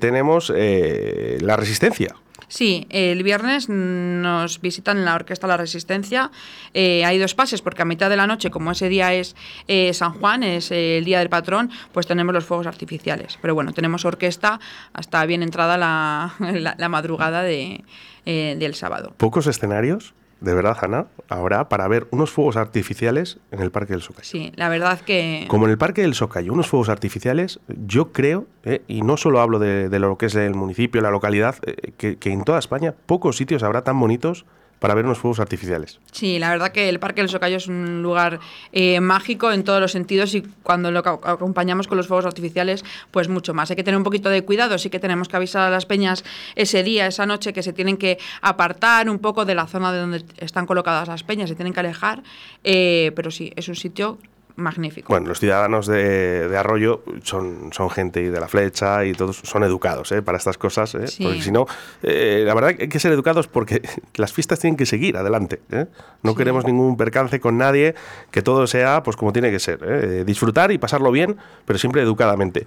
tenemos 0.00 0.48
la 0.48 1.56
resistencia. 1.56 2.14
Sí, 2.48 2.86
el 2.88 3.22
viernes 3.22 3.68
nos 3.68 4.60
visitan 4.60 5.04
la 5.04 5.14
Orquesta 5.14 5.46
La 5.46 5.58
Resistencia. 5.58 6.30
Eh, 6.72 7.04
hay 7.04 7.18
dos 7.18 7.34
pases, 7.34 7.60
porque 7.60 7.82
a 7.82 7.84
mitad 7.84 8.08
de 8.08 8.16
la 8.16 8.26
noche, 8.26 8.50
como 8.50 8.72
ese 8.72 8.88
día 8.88 9.12
es 9.12 9.36
eh, 9.68 9.92
San 9.92 10.14
Juan, 10.14 10.42
es 10.42 10.70
el 10.70 11.04
día 11.04 11.18
del 11.18 11.28
patrón, 11.28 11.70
pues 11.92 12.06
tenemos 12.06 12.34
los 12.34 12.46
fuegos 12.46 12.66
artificiales. 12.66 13.38
Pero 13.42 13.54
bueno, 13.54 13.72
tenemos 13.74 14.06
orquesta 14.06 14.60
hasta 14.94 15.24
bien 15.26 15.42
entrada 15.42 15.76
la, 15.76 16.88
madrugada 16.88 17.42
de, 17.42 17.84
eh, 18.24 18.56
del 18.58 18.74
sábado. 18.74 19.12
¿Pocos 19.18 19.46
escenarios? 19.46 20.14
De 20.40 20.54
verdad, 20.54 20.76
Ana, 20.82 21.06
ahora 21.28 21.68
para 21.68 21.88
ver 21.88 22.06
unos 22.10 22.30
fuegos 22.30 22.56
artificiales 22.56 23.38
en 23.50 23.60
el 23.60 23.70
Parque 23.70 23.92
del 23.92 24.02
Socayo. 24.02 24.28
Sí, 24.28 24.52
la 24.56 24.68
verdad 24.68 25.00
que... 25.00 25.46
Como 25.48 25.64
en 25.66 25.72
el 25.72 25.78
Parque 25.78 26.02
del 26.02 26.14
Socayo, 26.14 26.52
unos 26.52 26.68
fuegos 26.68 26.88
artificiales, 26.88 27.60
yo 27.86 28.12
creo, 28.12 28.46
eh, 28.64 28.82
y 28.86 29.02
no 29.02 29.16
solo 29.16 29.40
hablo 29.40 29.58
de, 29.58 29.98
lo 29.98 30.16
que 30.16 30.26
es 30.26 30.34
el 30.34 30.54
municipio, 30.54 31.00
la 31.00 31.10
localidad, 31.10 31.56
eh, 31.66 31.92
que, 31.96 32.16
que, 32.16 32.32
en 32.32 32.44
toda 32.44 32.58
España 32.58 32.94
pocos 33.06 33.36
sitios 33.36 33.62
habrá 33.62 33.82
tan 33.82 33.98
bonitos 33.98 34.46
para 34.78 34.94
ver 34.94 35.04
unos 35.04 35.18
fuegos 35.18 35.40
artificiales. 35.40 35.98
Sí, 36.12 36.38
la 36.38 36.50
verdad 36.50 36.72
que 36.72 36.88
el 36.88 36.98
Parque 37.00 37.20
del 37.20 37.28
Socayo 37.28 37.56
es 37.56 37.66
un 37.66 38.02
lugar 38.02 38.40
eh, 38.72 39.00
mágico 39.00 39.52
en 39.52 39.64
todos 39.64 39.80
los 39.80 39.92
sentidos 39.92 40.34
y 40.34 40.42
cuando 40.62 40.90
lo 40.90 41.00
acompañamos 41.00 41.88
con 41.88 41.96
los 41.96 42.06
fuegos 42.06 42.26
artificiales, 42.26 42.84
pues 43.10 43.28
mucho 43.28 43.54
más. 43.54 43.70
Hay 43.70 43.76
que 43.76 43.84
tener 43.84 43.98
un 43.98 44.04
poquito 44.04 44.28
de 44.28 44.42
cuidado, 44.44 44.78
sí 44.78 44.90
que 44.90 45.00
tenemos 45.00 45.28
que 45.28 45.36
avisar 45.36 45.62
a 45.62 45.70
las 45.70 45.86
peñas 45.86 46.24
ese 46.54 46.82
día, 46.82 47.06
esa 47.06 47.26
noche, 47.26 47.52
que 47.52 47.62
se 47.62 47.72
tienen 47.72 47.96
que 47.96 48.18
apartar 48.40 49.10
un 49.10 49.18
poco 49.18 49.44
de 49.44 49.54
la 49.54 49.66
zona 49.66 49.92
de 49.92 49.98
donde 49.98 50.24
están 50.38 50.66
colocadas 50.66 51.08
las 51.08 51.22
peñas, 51.22 51.48
se 51.48 51.54
tienen 51.54 51.72
que 51.72 51.80
alejar, 51.80 52.22
eh, 52.64 53.12
pero 53.16 53.30
sí, 53.30 53.52
es 53.56 53.68
un 53.68 53.74
sitio 53.74 54.18
magnífico. 54.58 55.08
Bueno, 55.08 55.28
los 55.28 55.38
ciudadanos 55.38 55.86
de, 55.86 56.52
Arroyo 56.58 57.02
son, 57.22 57.70
son 57.72 57.90
gente 57.90 58.20
y 58.20 58.26
de 58.26 58.40
la 58.40 58.48
flecha 58.48 59.04
y 59.04 59.12
todos 59.12 59.36
son 59.36 59.62
educados 59.62 60.10
¿eh? 60.12 60.20
para 60.20 60.36
estas 60.36 60.58
cosas, 60.58 60.94
¿eh? 60.96 61.06
porque 61.22 61.42
si 61.42 61.52
no, 61.52 61.66
eh, 62.02 62.42
la 62.44 62.54
verdad 62.54 62.74
hay 62.78 62.88
que 62.88 62.98
ser 62.98 63.12
educados 63.12 63.46
porque 63.46 63.82
las 64.16 64.32
fiestas 64.32 64.58
tienen 64.58 64.76
que 64.76 64.84
seguir 64.84 65.16
adelante. 65.16 65.60
¿eh? 65.70 65.86
No 66.22 66.34
queremos 66.34 66.64
ningún 66.64 66.96
percance 66.96 67.40
con 67.40 67.56
nadie, 67.56 67.94
que 68.30 68.42
todo 68.42 68.66
sea 68.66 69.02
pues 69.02 69.16
como 69.16 69.32
tiene 69.32 69.50
que 69.50 69.60
ser. 69.60 70.24
Disfrutar 70.24 70.72
y 70.72 70.78
pasarlo 70.78 71.12
bien, 71.12 71.36
pero 71.64 71.78
siempre 71.78 72.02
educadamente. 72.02 72.66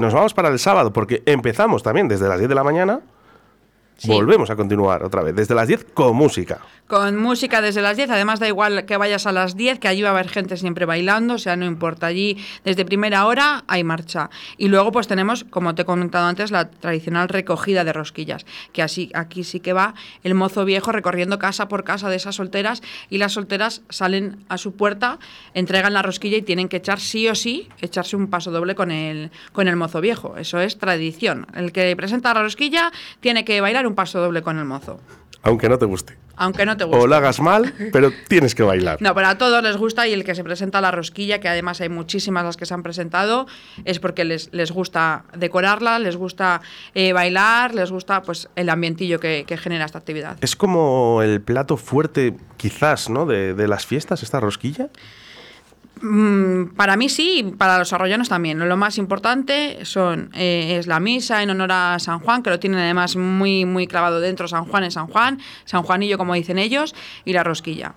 nos 0.00 0.14
vamos 0.14 0.34
para 0.34 0.48
el 0.48 0.58
sábado 0.58 0.92
porque 0.92 1.22
empezamos 1.26 1.82
también 1.82 2.08
desde 2.08 2.26
las 2.28 2.38
10 2.38 2.48
de 2.48 2.54
la 2.54 2.64
mañana 2.64 3.00
Volvemos 4.06 4.48
a 4.50 4.56
continuar 4.56 5.02
otra 5.02 5.22
vez, 5.22 5.34
desde 5.34 5.54
las 5.54 5.66
10 5.66 5.86
con 5.92 6.14
música. 6.14 6.60
Con 6.86 7.18
música 7.18 7.60
desde 7.60 7.82
las 7.82 7.96
10, 7.96 8.10
además 8.10 8.40
da 8.40 8.48
igual 8.48 8.86
que 8.86 8.96
vayas 8.96 9.26
a 9.26 9.32
las 9.32 9.56
10, 9.56 9.78
que 9.78 9.88
allí 9.88 10.02
va 10.02 10.08
a 10.08 10.12
haber 10.12 10.28
gente 10.28 10.56
siempre 10.56 10.86
bailando, 10.86 11.34
o 11.34 11.38
sea, 11.38 11.56
no 11.56 11.66
importa, 11.66 12.06
allí 12.06 12.38
desde 12.64 12.84
primera 12.84 13.26
hora 13.26 13.64
hay 13.66 13.84
marcha. 13.84 14.30
Y 14.56 14.68
luego 14.68 14.92
pues 14.92 15.08
tenemos, 15.08 15.44
como 15.44 15.74
te 15.74 15.82
he 15.82 15.84
comentado 15.84 16.26
antes, 16.26 16.50
la 16.50 16.70
tradicional 16.70 17.28
recogida 17.28 17.84
de 17.84 17.92
rosquillas, 17.92 18.46
que 18.72 18.82
así 18.82 19.10
aquí 19.14 19.44
sí 19.44 19.60
que 19.60 19.72
va 19.72 19.94
el 20.22 20.34
mozo 20.34 20.64
viejo 20.64 20.92
recorriendo 20.92 21.38
casa 21.38 21.68
por 21.68 21.84
casa 21.84 22.08
de 22.08 22.16
esas 22.16 22.36
solteras 22.36 22.82
y 23.10 23.18
las 23.18 23.32
solteras 23.32 23.82
salen 23.90 24.44
a 24.48 24.58
su 24.58 24.74
puerta, 24.76 25.18
entregan 25.54 25.92
la 25.92 26.02
rosquilla 26.02 26.38
y 26.38 26.42
tienen 26.42 26.68
que 26.68 26.78
echar 26.78 27.00
sí 27.00 27.28
o 27.28 27.34
sí, 27.34 27.68
echarse 27.80 28.16
un 28.16 28.28
paso 28.28 28.50
doble 28.50 28.74
con 28.74 28.90
el, 28.92 29.30
con 29.52 29.68
el 29.68 29.76
mozo 29.76 30.00
viejo. 30.00 30.36
Eso 30.36 30.60
es 30.60 30.78
tradición. 30.78 31.46
El 31.54 31.72
que 31.72 31.94
presenta 31.96 32.32
la 32.32 32.42
rosquilla 32.42 32.92
tiene 33.20 33.44
que 33.44 33.60
bailar 33.60 33.87
un 33.88 33.94
paso 33.94 34.20
doble 34.20 34.42
con 34.42 34.58
el 34.58 34.64
mozo. 34.64 35.00
Aunque 35.42 35.68
no 35.68 35.78
te 35.78 35.86
guste. 35.86 36.16
Aunque 36.36 36.66
no 36.66 36.76
te 36.76 36.84
guste. 36.84 37.00
O 37.00 37.06
lo 37.06 37.14
hagas 37.14 37.40
mal, 37.40 37.72
pero 37.92 38.12
tienes 38.28 38.54
que 38.54 38.62
bailar. 38.62 39.00
No, 39.00 39.14
pero 39.14 39.28
a 39.28 39.38
todos 39.38 39.62
les 39.62 39.76
gusta 39.76 40.06
y 40.06 40.12
el 40.12 40.24
que 40.24 40.34
se 40.34 40.42
presenta 40.42 40.80
la 40.80 40.90
rosquilla, 40.90 41.38
que 41.40 41.48
además 41.48 41.80
hay 41.80 41.88
muchísimas 41.88 42.44
las 42.44 42.56
que 42.56 42.66
se 42.66 42.74
han 42.74 42.82
presentado, 42.82 43.46
es 43.84 43.98
porque 44.00 44.24
les, 44.24 44.52
les 44.52 44.72
gusta 44.72 45.24
decorarla, 45.36 45.98
les 46.00 46.16
gusta 46.16 46.60
eh, 46.94 47.12
bailar, 47.12 47.74
les 47.74 47.90
gusta 47.90 48.22
pues 48.22 48.48
el 48.56 48.68
ambientillo 48.68 49.20
que, 49.20 49.44
que 49.46 49.56
genera 49.56 49.84
esta 49.84 49.98
actividad. 49.98 50.36
Es 50.40 50.56
como 50.56 51.22
el 51.22 51.40
plato 51.40 51.76
fuerte, 51.76 52.36
quizás, 52.56 53.08
¿no? 53.08 53.24
De, 53.24 53.54
de 53.54 53.68
las 53.68 53.86
fiestas, 53.86 54.22
esta 54.22 54.40
rosquilla. 54.40 54.88
Mm, 56.00 56.74
para 56.76 56.96
mí 56.96 57.08
sí, 57.08 57.38
y 57.38 57.42
para 57.42 57.78
los 57.78 57.92
arroyanos 57.92 58.28
también. 58.28 58.58
Lo 58.58 58.76
más 58.76 58.98
importante 58.98 59.84
son 59.84 60.30
eh, 60.34 60.76
es 60.78 60.86
la 60.86 61.00
misa 61.00 61.42
en 61.42 61.50
honor 61.50 61.72
a 61.72 61.98
San 61.98 62.20
Juan, 62.20 62.42
que 62.42 62.50
lo 62.50 62.58
tienen 62.58 62.80
además 62.80 63.16
muy, 63.16 63.64
muy 63.64 63.86
clavado 63.86 64.20
dentro 64.20 64.48
San 64.48 64.64
Juan 64.64 64.84
en 64.84 64.90
San 64.90 65.06
Juan, 65.06 65.40
San 65.64 65.82
Juanillo 65.82 66.18
como 66.18 66.34
dicen 66.34 66.58
ellos, 66.58 66.94
y 67.24 67.32
la 67.32 67.44
rosquilla. 67.44 67.94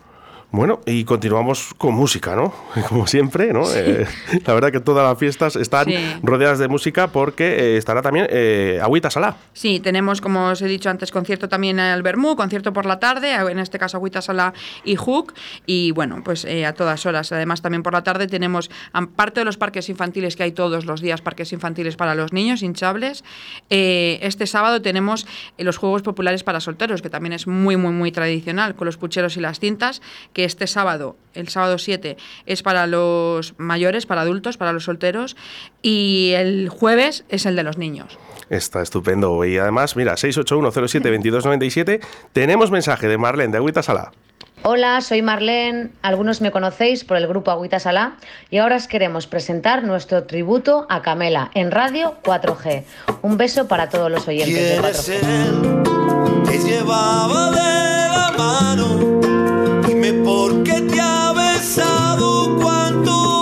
Bueno, 0.53 0.81
y 0.85 1.05
continuamos 1.05 1.73
con 1.77 1.93
música, 1.93 2.35
¿no? 2.35 2.53
Como 2.89 3.07
siempre, 3.07 3.53
¿no? 3.53 3.63
Eh, 3.73 4.05
la 4.45 4.53
verdad 4.53 4.69
que 4.69 4.81
todas 4.81 5.07
las 5.07 5.17
fiestas 5.17 5.55
están 5.55 5.85
Sí. 5.85 5.95
rodeadas 6.21 6.59
de 6.59 6.67
música 6.67 7.07
porque 7.07 7.45
eh, 7.45 7.77
estará 7.77 8.01
también 8.01 8.27
eh, 8.29 8.77
Agüita 8.83 9.09
Salá. 9.09 9.37
Sí, 9.53 9.79
tenemos, 9.79 10.19
como 10.19 10.47
os 10.49 10.61
he 10.61 10.67
dicho 10.67 10.89
antes, 10.89 11.09
concierto 11.09 11.47
también 11.47 11.79
al 11.79 12.03
Bermú, 12.03 12.35
concierto 12.35 12.73
por 12.73 12.85
la 12.85 12.99
tarde, 12.99 13.33
en 13.33 13.59
este 13.59 13.79
caso 13.79 13.95
Agüita 13.95 14.21
Sala 14.21 14.53
y 14.83 14.97
Hook, 14.97 15.33
y 15.65 15.91
bueno, 15.91 16.21
pues 16.21 16.43
eh, 16.43 16.65
a 16.65 16.73
todas 16.73 17.05
horas. 17.05 17.31
Además, 17.31 17.61
también 17.61 17.81
por 17.81 17.93
la 17.93 18.03
tarde 18.03 18.27
tenemos, 18.27 18.69
aparte 18.91 19.39
de 19.39 19.45
los 19.45 19.55
parques 19.55 19.87
infantiles 19.87 20.35
que 20.35 20.43
hay 20.43 20.51
todos 20.51 20.85
los 20.85 20.99
días, 20.99 21.21
parques 21.21 21.53
infantiles 21.53 21.95
para 21.95 22.13
los 22.13 22.33
niños, 22.33 22.61
hinchables, 22.61 23.23
este 23.69 24.47
sábado 24.47 24.81
tenemos 24.81 25.25
los 25.57 25.77
Juegos 25.77 26.01
Populares 26.01 26.43
para 26.43 26.59
solteros, 26.59 27.01
que 27.01 27.09
también 27.09 27.31
es 27.31 27.47
muy, 27.47 27.77
muy, 27.77 27.93
muy 27.93 28.11
tradicional, 28.11 28.75
con 28.75 28.85
los 28.85 28.97
pucheros 28.97 29.37
y 29.37 29.39
las 29.39 29.59
cintas, 29.61 30.01
que 30.33 30.40
este 30.43 30.67
sábado, 30.67 31.15
el 31.33 31.47
sábado 31.49 31.77
7, 31.77 32.17
es 32.45 32.63
para 32.63 32.87
los 32.87 33.53
mayores, 33.57 34.05
para 34.05 34.21
adultos, 34.21 34.57
para 34.57 34.73
los 34.73 34.83
solteros, 34.85 35.35
y 35.81 36.33
el 36.35 36.69
jueves 36.69 37.25
es 37.29 37.45
el 37.45 37.55
de 37.55 37.63
los 37.63 37.77
niños. 37.77 38.17
Está 38.49 38.81
estupendo. 38.81 39.45
Y 39.45 39.57
además, 39.57 39.95
mira, 39.95 40.13
681072297, 40.15 42.01
tenemos 42.33 42.71
mensaje 42.71 43.07
de 43.07 43.17
Marlene 43.17 43.51
de 43.51 43.57
Agüita 43.57 43.81
Salá. 43.83 44.11
Hola, 44.63 45.01
soy 45.01 45.23
Marlene. 45.23 45.89
Algunos 46.03 46.39
me 46.41 46.51
conocéis 46.51 47.03
por 47.03 47.17
el 47.17 47.27
grupo 47.27 47.49
Agüita 47.49 47.79
Salá 47.79 48.17
y 48.51 48.57
ahora 48.57 48.75
os 48.75 48.87
queremos 48.87 49.25
presentar 49.25 49.83
nuestro 49.83 50.25
tributo 50.25 50.85
a 50.87 51.01
Camela 51.01 51.49
en 51.55 51.71
Radio 51.71 52.17
4G. 52.23 52.83
Un 53.23 53.37
beso 53.37 53.67
para 53.67 53.89
todos 53.89 54.11
los 54.11 54.27
oyentes 54.27 54.53
de 54.53 54.81
Quiere 54.81 54.81
4G. 54.81 54.93
ser 54.93 55.21
que 56.45 56.59
llevaba 56.59 57.49
de 57.49 58.09
la 58.09 58.33
mano. 58.37 59.30
Dime 60.01 60.23
por 60.23 60.63
qué 60.63 60.81
te 60.81 60.99
ha 60.99 61.31
besado, 61.31 62.55
cuánto 62.59 63.40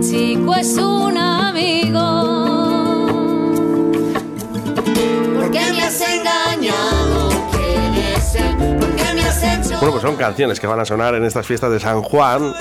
Chico 0.00 0.54
es 0.54 0.76
un 0.76 1.16
amigo. 1.16 2.00
¿Por 5.34 5.50
qué 5.50 5.60
me 5.72 5.82
has 5.82 6.00
engañado? 6.00 7.30
¿Quién 7.52 7.94
es 7.94 8.34
él? 8.34 8.76
¿Por 8.78 8.90
qué 8.94 9.14
me 9.14 9.22
has 9.22 9.42
hecho? 9.42 9.76
Bueno, 9.78 9.92
pues 9.92 10.02
son 10.02 10.16
canciones 10.16 10.60
que 10.60 10.66
van 10.66 10.80
a 10.80 10.84
sonar 10.84 11.14
en 11.14 11.24
estas 11.24 11.46
fiestas 11.46 11.70
de 11.72 11.80
San 11.80 12.02
Juan. 12.02 12.52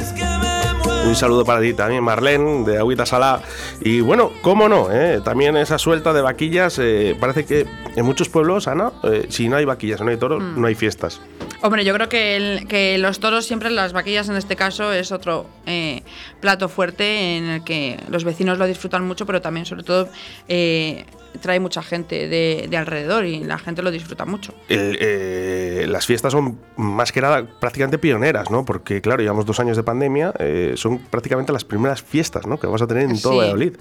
Un 1.06 1.16
saludo 1.16 1.46
para 1.46 1.62
ti 1.62 1.74
también, 1.74 2.04
Marlene, 2.04 2.64
de 2.64 2.78
Agüita 2.80 3.06
Salá. 3.06 3.42
Y 3.82 4.00
bueno, 4.02 4.32
cómo 4.42 4.68
no, 4.70 4.90
¿eh? 4.92 5.22
también 5.24 5.56
esa 5.58 5.78
suelta 5.78 6.14
de 6.14 6.22
vaquillas. 6.22 6.80
eh, 6.80 7.16
parece 7.20 7.46
que 7.46 7.68
en 7.96 8.06
muchos 8.06 8.30
pueblos, 8.30 8.68
Ana, 8.68 8.92
eh, 9.04 9.28
si 9.30 9.48
no 9.50 9.58
hay 9.58 9.66
vaquillas, 9.66 10.02
no 10.02 10.10
hay 10.10 10.18
toros, 10.18 10.42
Mm. 10.42 10.62
no 10.62 10.68
hay 10.68 10.74
fiestas. 10.76 11.20
Hombre, 11.66 11.84
yo 11.84 11.96
creo 11.96 12.10
que, 12.10 12.98
los 13.00 13.20
toros, 13.20 13.48
siempre 13.48 13.72
las 13.72 13.92
vaquillas 13.92 14.30
en 14.30 14.36
este 14.36 14.56
caso, 14.56 14.94
es 14.94 15.12
otro 15.12 15.50
eh, 15.66 16.04
plato 16.40 16.70
fuerte 16.70 17.38
en 17.38 17.46
el 17.46 17.64
que 17.64 18.00
los 18.08 18.24
vecinos 18.24 18.60
lo 18.60 18.68
disfrutan 18.68 19.04
mucho, 19.04 19.26
pero 19.26 19.42
también, 19.42 19.66
sobre 19.66 19.82
todo, 19.82 20.08
eh, 20.48 21.06
trae 21.42 21.60
mucha 21.60 21.82
gente 21.82 22.28
de, 22.28 22.68
de 22.70 22.78
alrededor 22.78 23.26
y 23.26 23.44
la 23.44 23.58
gente 23.58 23.82
lo 23.82 23.92
disfruta 23.92 24.26
mucho. 24.26 24.54
El, 24.70 24.98
eh, 25.00 25.86
las 25.88 26.06
fiestas 26.06 26.32
son 26.34 26.60
más 26.78 27.12
que 27.12 27.22
nada 27.22 27.46
prácticamente 27.60 27.98
pioneras, 27.98 28.50
¿no? 28.52 28.66
Porque, 28.66 29.02
claro, 29.02 29.22
llevamos 29.22 29.46
dos 29.46 29.60
años 29.60 29.78
de 29.78 29.84
pandemia, 29.84 30.34
eh, 30.40 30.74
son 30.76 31.00
prácticamente 31.00 31.52
las 31.54 31.64
primeras 31.66 32.02
fiestas, 32.02 32.46
¿no? 32.48 32.60
Que 32.60 32.68
vamos 32.68 32.82
a 32.82 32.88
tener 32.88 33.04
en 33.04 33.22
todo 33.22 33.34
Sí. 33.34 33.40
Valladolid. 33.40 33.74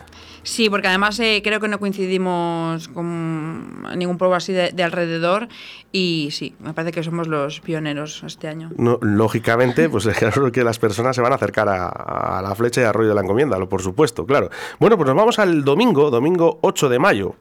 Sí, 0.43 0.69
porque 0.69 0.89
además 0.89 1.19
eh, 1.21 1.41
creo 1.43 1.59
que 1.59 1.69
no 1.69 1.81
coincidimos 1.81 2.89
con 2.89 3.83
ningún 3.99 4.19
pueblo 4.19 4.37
así 4.37 4.53
de, 4.53 4.73
de 4.73 4.83
alrededor 4.83 5.49
y 5.91 6.29
sí, 6.33 6.55
me 6.61 6.75
parece 6.75 6.93
que 6.93 7.03
somos 7.03 7.29
los 7.29 7.61
pioneros 7.61 8.23
este 8.25 8.49
año. 8.49 8.71
No, 8.77 8.99
lógicamente, 9.01 9.89
pues 9.89 10.07
claro 10.19 10.53
que 10.53 10.63
las 10.63 10.79
personas 10.79 11.17
se 11.17 11.23
van 11.23 11.33
a 11.33 11.37
acercar 11.37 11.69
a, 11.69 11.89
a 11.89 12.43
la 12.43 12.55
flecha 12.55 12.83
de 12.83 12.87
Arroyo 12.89 13.09
de 13.09 13.15
la 13.15 13.23
Encomienda, 13.23 13.59
lo 13.59 13.69
por 13.69 13.81
supuesto, 13.81 14.27
claro. 14.27 14.51
Bueno, 14.79 14.97
pues 14.99 15.07
nos 15.07 15.17
vamos 15.17 15.39
al 15.39 15.65
domingo, 15.65 16.11
domingo 16.11 16.59
8 16.61 16.89
de 16.91 16.99
mayo. 16.99 17.37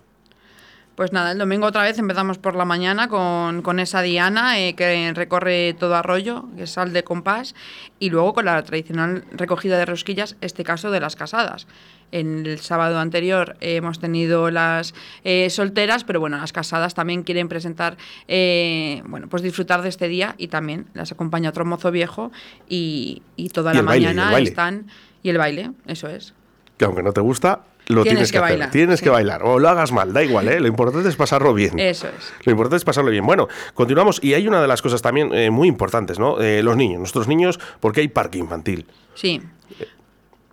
Pues 0.96 1.12
nada, 1.12 1.32
el 1.32 1.40
domingo 1.40 1.66
otra 1.66 1.82
vez 1.82 1.98
empezamos 1.98 2.38
por 2.38 2.56
la 2.56 2.66
mañana 2.66 3.08
con, 3.08 3.64
con 3.64 3.80
esa 3.80 4.04
Diana 4.04 4.60
eh, 4.60 4.76
que 4.76 5.12
recorre 5.16 5.74
todo 5.74 5.96
arroyo, 5.96 6.46
que 6.56 6.68
sal 6.68 6.94
de 6.94 7.04
compás, 7.04 7.56
y 7.98 8.12
luego 8.12 8.34
con 8.34 8.46
la 8.46 8.62
tradicional 8.64 9.26
recogida 9.32 9.80
de 9.80 9.86
rosquillas, 9.86 10.36
este 10.42 10.64
caso 10.64 10.92
de 10.92 11.00
las 11.00 11.16
casadas. 11.16 11.66
En 12.12 12.46
el 12.46 12.60
sábado 12.60 13.00
anterior 13.00 13.58
eh, 13.60 13.78
hemos 13.78 14.00
tenido 14.00 14.52
las 14.52 14.94
eh, 15.24 15.50
solteras, 15.50 16.04
pero 16.04 16.20
bueno, 16.20 16.38
las 16.38 16.54
casadas 16.54 16.94
también 16.94 17.24
quieren 17.24 17.50
presentar, 17.50 17.98
eh, 18.28 19.02
bueno, 19.08 19.28
pues 19.28 19.42
disfrutar 19.42 19.82
de 19.82 19.90
este 19.90 20.08
día 20.08 20.36
y 20.38 20.48
también 20.50 20.86
las 20.94 21.12
acompaña 21.12 21.50
otro 21.50 21.66
mozo 21.66 21.90
viejo 21.90 22.32
y, 22.70 23.24
y 23.36 23.50
toda 23.50 23.74
Y 23.74 23.78
la 23.78 23.82
baile, 23.82 24.12
y 24.12 24.14
mañana 24.14 24.38
están 24.38 24.86
Y 25.24 25.30
el 25.30 25.40
baile, 25.40 25.72
eso 25.88 26.08
es. 26.08 26.36
Que 26.78 26.86
aunque 26.86 27.02
no 27.02 27.14
te 27.14 27.22
gusta, 27.22 27.62
lo 27.94 28.04
Tienes 28.04 28.18
tienes, 28.18 28.32
que 28.32 28.38
que, 28.38 28.44
hacer. 28.44 28.52
bailar, 28.58 28.72
Tienes 28.72 29.00
sí. 29.00 29.04
que 29.04 29.10
bailar. 29.10 29.44
O 29.44 29.60
lo 29.60 29.70
hagas 29.70 29.92
mal, 29.92 30.12
da 30.14 30.24
igual, 30.24 30.48
¿eh? 30.50 30.60
Lo 30.60 30.68
importante 30.68 31.08
es 31.08 31.16
pasarlo 31.16 31.54
bien. 31.54 31.80
Eso 31.80 32.08
es. 32.08 32.34
Lo 32.46 32.52
importante 32.52 32.78
es 32.78 32.84
pasarlo 32.86 33.12
bien. 33.12 33.26
Bueno, 33.26 33.48
continuamos. 33.74 34.20
Y 34.24 34.34
hay 34.34 34.48
una 34.48 34.62
de 34.62 34.68
las 34.68 34.82
cosas 34.82 35.02
también 35.02 35.34
eh, 35.34 35.50
muy 35.50 35.68
importantes, 35.68 36.20
¿no? 36.20 36.40
Eh, 36.42 36.62
los 36.64 36.76
niños, 36.76 37.00
nuestros 37.00 37.28
niños, 37.28 37.60
porque 37.80 38.02
hay 38.02 38.08
parque 38.10 38.38
infantil. 38.40 38.86
Sí. 39.16 39.42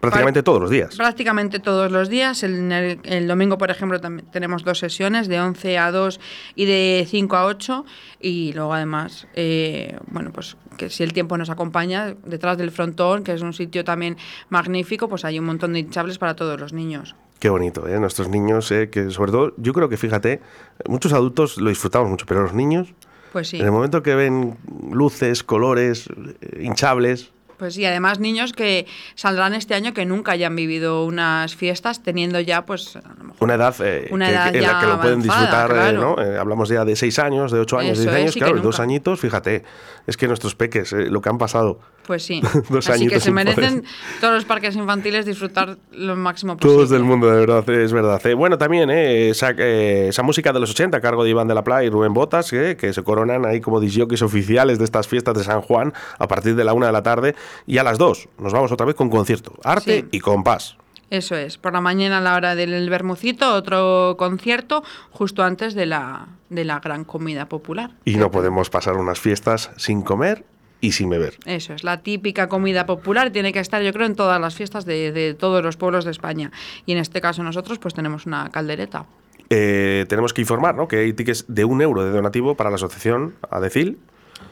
Prácticamente 0.00 0.42
todos 0.42 0.62
los 0.62 0.70
días. 0.70 0.96
Prácticamente 0.96 1.58
todos 1.58 1.92
los 1.92 2.08
días. 2.08 2.42
El, 2.42 2.72
el- 2.72 3.00
el 3.04 3.28
domingo, 3.28 3.58
por 3.58 3.70
ejemplo, 3.70 4.00
también 4.00 4.26
tenemos 4.30 4.64
dos 4.64 4.78
sesiones, 4.78 5.28
de 5.28 5.38
11 5.38 5.76
a 5.76 5.90
2 5.92 6.18
y 6.54 6.64
de 6.64 7.06
5 7.06 7.36
a 7.36 7.44
8. 7.44 7.84
Y 8.18 8.54
luego, 8.54 8.72
además, 8.72 9.26
eh, 9.34 9.98
bueno, 10.06 10.30
pues 10.32 10.56
que 10.78 10.88
si 10.88 11.02
el 11.02 11.12
tiempo 11.12 11.36
nos 11.36 11.50
acompaña, 11.50 12.14
detrás 12.24 12.56
del 12.56 12.70
frontón, 12.70 13.24
que 13.24 13.34
es 13.34 13.42
un 13.42 13.52
sitio 13.52 13.84
también 13.84 14.16
magnífico, 14.48 15.06
pues 15.06 15.26
hay 15.26 15.38
un 15.38 15.44
montón 15.44 15.74
de 15.74 15.80
hinchables 15.80 16.16
para 16.16 16.34
todos 16.34 16.58
los 16.58 16.72
niños. 16.72 17.14
Qué 17.40 17.48
bonito, 17.48 17.88
¿eh? 17.88 17.98
Nuestros 17.98 18.28
niños, 18.28 18.70
eh, 18.70 18.90
que 18.90 19.10
sobre 19.10 19.32
todo, 19.32 19.54
yo 19.56 19.72
creo 19.72 19.88
que 19.88 19.96
fíjate, 19.96 20.40
muchos 20.86 21.12
adultos 21.14 21.56
lo 21.58 21.70
disfrutamos 21.70 22.08
mucho, 22.10 22.26
pero 22.26 22.42
los 22.42 22.52
niños, 22.52 22.92
Pues 23.32 23.48
sí. 23.48 23.58
en 23.58 23.64
el 23.64 23.72
momento 23.72 24.02
que 24.02 24.14
ven 24.14 24.58
luces, 24.92 25.42
colores, 25.42 26.08
eh, 26.42 26.60
hinchables, 26.62 27.32
Pues 27.56 27.74
sí, 27.74 27.84
además 27.84 28.20
niños 28.20 28.54
que 28.54 28.86
saldrán 29.14 29.52
este 29.54 29.74
año 29.74 29.92
que 29.92 30.06
nunca 30.06 30.32
hayan 30.32 30.56
vivido 30.56 31.04
unas 31.04 31.54
fiestas, 31.56 32.02
teniendo 32.02 32.40
ya, 32.40 32.64
pues, 32.64 32.96
a 32.96 33.02
lo 33.18 33.24
mejor 33.24 33.36
una 33.40 33.54
edad, 33.54 33.74
eh, 33.80 34.08
Una 34.10 34.26
que- 34.26 34.32
edad 34.32 34.54
en 34.56 34.62
la 34.62 34.80
que 34.80 34.86
lo 34.86 35.00
pueden 35.00 35.20
avanzada, 35.20 35.40
disfrutar, 35.40 35.70
claro. 35.70 36.16
¿no? 36.16 36.22
Eh, 36.24 36.38
hablamos 36.38 36.68
ya 36.70 36.84
de 36.86 36.96
6 36.96 37.18
años, 37.18 37.52
de 37.52 37.58
8 37.60 37.78
años, 37.78 37.98
de 37.98 38.04
Eso 38.04 38.12
10 38.12 38.14
es, 38.30 38.36
años, 38.36 38.36
claro, 38.36 38.62
dos 38.62 38.80
añitos, 38.80 39.20
fíjate, 39.20 39.62
es 40.06 40.16
que 40.16 40.26
nuestros 40.26 40.54
peques, 40.54 40.92
eh, 40.94 41.10
lo 41.10 41.20
que 41.20 41.28
han 41.28 41.36
pasado, 41.36 41.80
Pues 42.06 42.24
sí. 42.24 42.40
Dos 42.68 42.88
Así 42.88 43.06
que 43.06 43.20
se 43.20 43.30
merecen 43.30 43.84
todos 44.20 44.34
los 44.34 44.44
parques 44.44 44.74
infantiles 44.74 45.26
disfrutar 45.26 45.78
lo 45.92 46.16
máximo 46.16 46.56
posible. 46.56 46.74
Todos 46.76 46.90
del 46.90 47.04
mundo, 47.04 47.28
de 47.30 47.38
verdad, 47.46 47.68
es 47.70 47.92
verdad. 47.92 48.24
Eh, 48.26 48.34
bueno, 48.34 48.58
también 48.58 48.90
eh, 48.90 49.30
esa, 49.30 49.50
eh, 49.56 50.08
esa 50.08 50.22
música 50.22 50.52
de 50.52 50.60
los 50.60 50.70
80 50.70 50.96
a 50.96 51.00
cargo 51.00 51.22
de 51.24 51.30
Iván 51.30 51.46
de 51.48 51.54
la 51.54 51.62
Playa 51.62 51.86
y 51.86 51.90
Rubén 51.90 52.12
Botas, 52.14 52.52
eh, 52.52 52.76
que 52.78 52.92
se 52.92 53.02
coronan 53.04 53.44
ahí 53.46 53.60
como 53.60 53.80
disjockeys 53.80 54.22
oficiales 54.22 54.78
de 54.78 54.84
estas 54.84 55.06
fiestas 55.06 55.36
de 55.36 55.44
San 55.44 55.60
Juan 55.60 55.92
a 56.18 56.26
partir 56.26 56.56
de 56.56 56.64
la 56.64 56.72
una 56.72 56.86
de 56.86 56.92
la 56.92 57.02
tarde. 57.02 57.34
Y 57.66 57.78
a 57.78 57.84
las 57.84 57.98
dos 57.98 58.28
nos 58.38 58.52
vamos 58.52 58.72
otra 58.72 58.86
vez 58.86 58.96
con 58.96 59.08
concierto, 59.10 59.54
arte 59.62 60.00
Sí. 60.00 60.08
y 60.10 60.20
compás. 60.20 60.76
Eso 61.10 61.34
es. 61.34 61.58
Por 61.58 61.72
la 61.72 61.80
mañana 61.80 62.18
a 62.18 62.20
la 62.20 62.36
hora 62.36 62.54
del 62.54 62.88
bermucito, 62.88 63.52
otro 63.54 64.14
concierto 64.16 64.84
justo 65.10 65.42
antes 65.42 65.74
de 65.74 65.84
la, 65.86 66.28
de 66.50 66.64
la 66.64 66.78
gran 66.78 67.04
comida 67.04 67.46
popular. 67.46 67.90
Y 68.04 68.16
no 68.16 68.30
podemos 68.30 68.70
pasar 68.70 68.96
unas 68.96 69.18
fiestas 69.18 69.70
sin 69.76 70.02
comer 70.02 70.44
y 70.80 70.92
sin 70.92 71.10
beber. 71.10 71.34
Eso 71.44 71.74
es, 71.74 71.84
la 71.84 72.02
típica 72.02 72.48
comida 72.48 72.86
popular 72.86 73.30
tiene 73.30 73.52
que 73.52 73.60
estar, 73.60 73.82
yo 73.82 73.92
creo, 73.92 74.06
en 74.06 74.16
todas 74.16 74.40
las 74.40 74.54
fiestas 74.54 74.84
de, 74.84 75.12
de 75.12 75.34
todos 75.34 75.62
los 75.62 75.76
pueblos 75.76 76.04
de 76.04 76.10
España. 76.10 76.50
Y 76.86 76.92
en 76.92 76.98
este 76.98 77.20
caso 77.20 77.42
nosotros 77.42 77.78
pues 77.78 77.94
tenemos 77.94 78.26
una 78.26 78.50
caldereta. 78.50 79.06
Eh, 79.52 80.06
tenemos 80.08 80.32
que 80.32 80.40
informar 80.42 80.76
¿no? 80.76 80.86
que 80.86 80.98
hay 80.98 81.12
tickets 81.12 81.44
de 81.48 81.64
un 81.64 81.82
euro 81.82 82.04
de 82.04 82.10
donativo 82.10 82.54
para 82.54 82.70
la 82.70 82.76
asociación 82.76 83.34
ADECIL. 83.50 83.98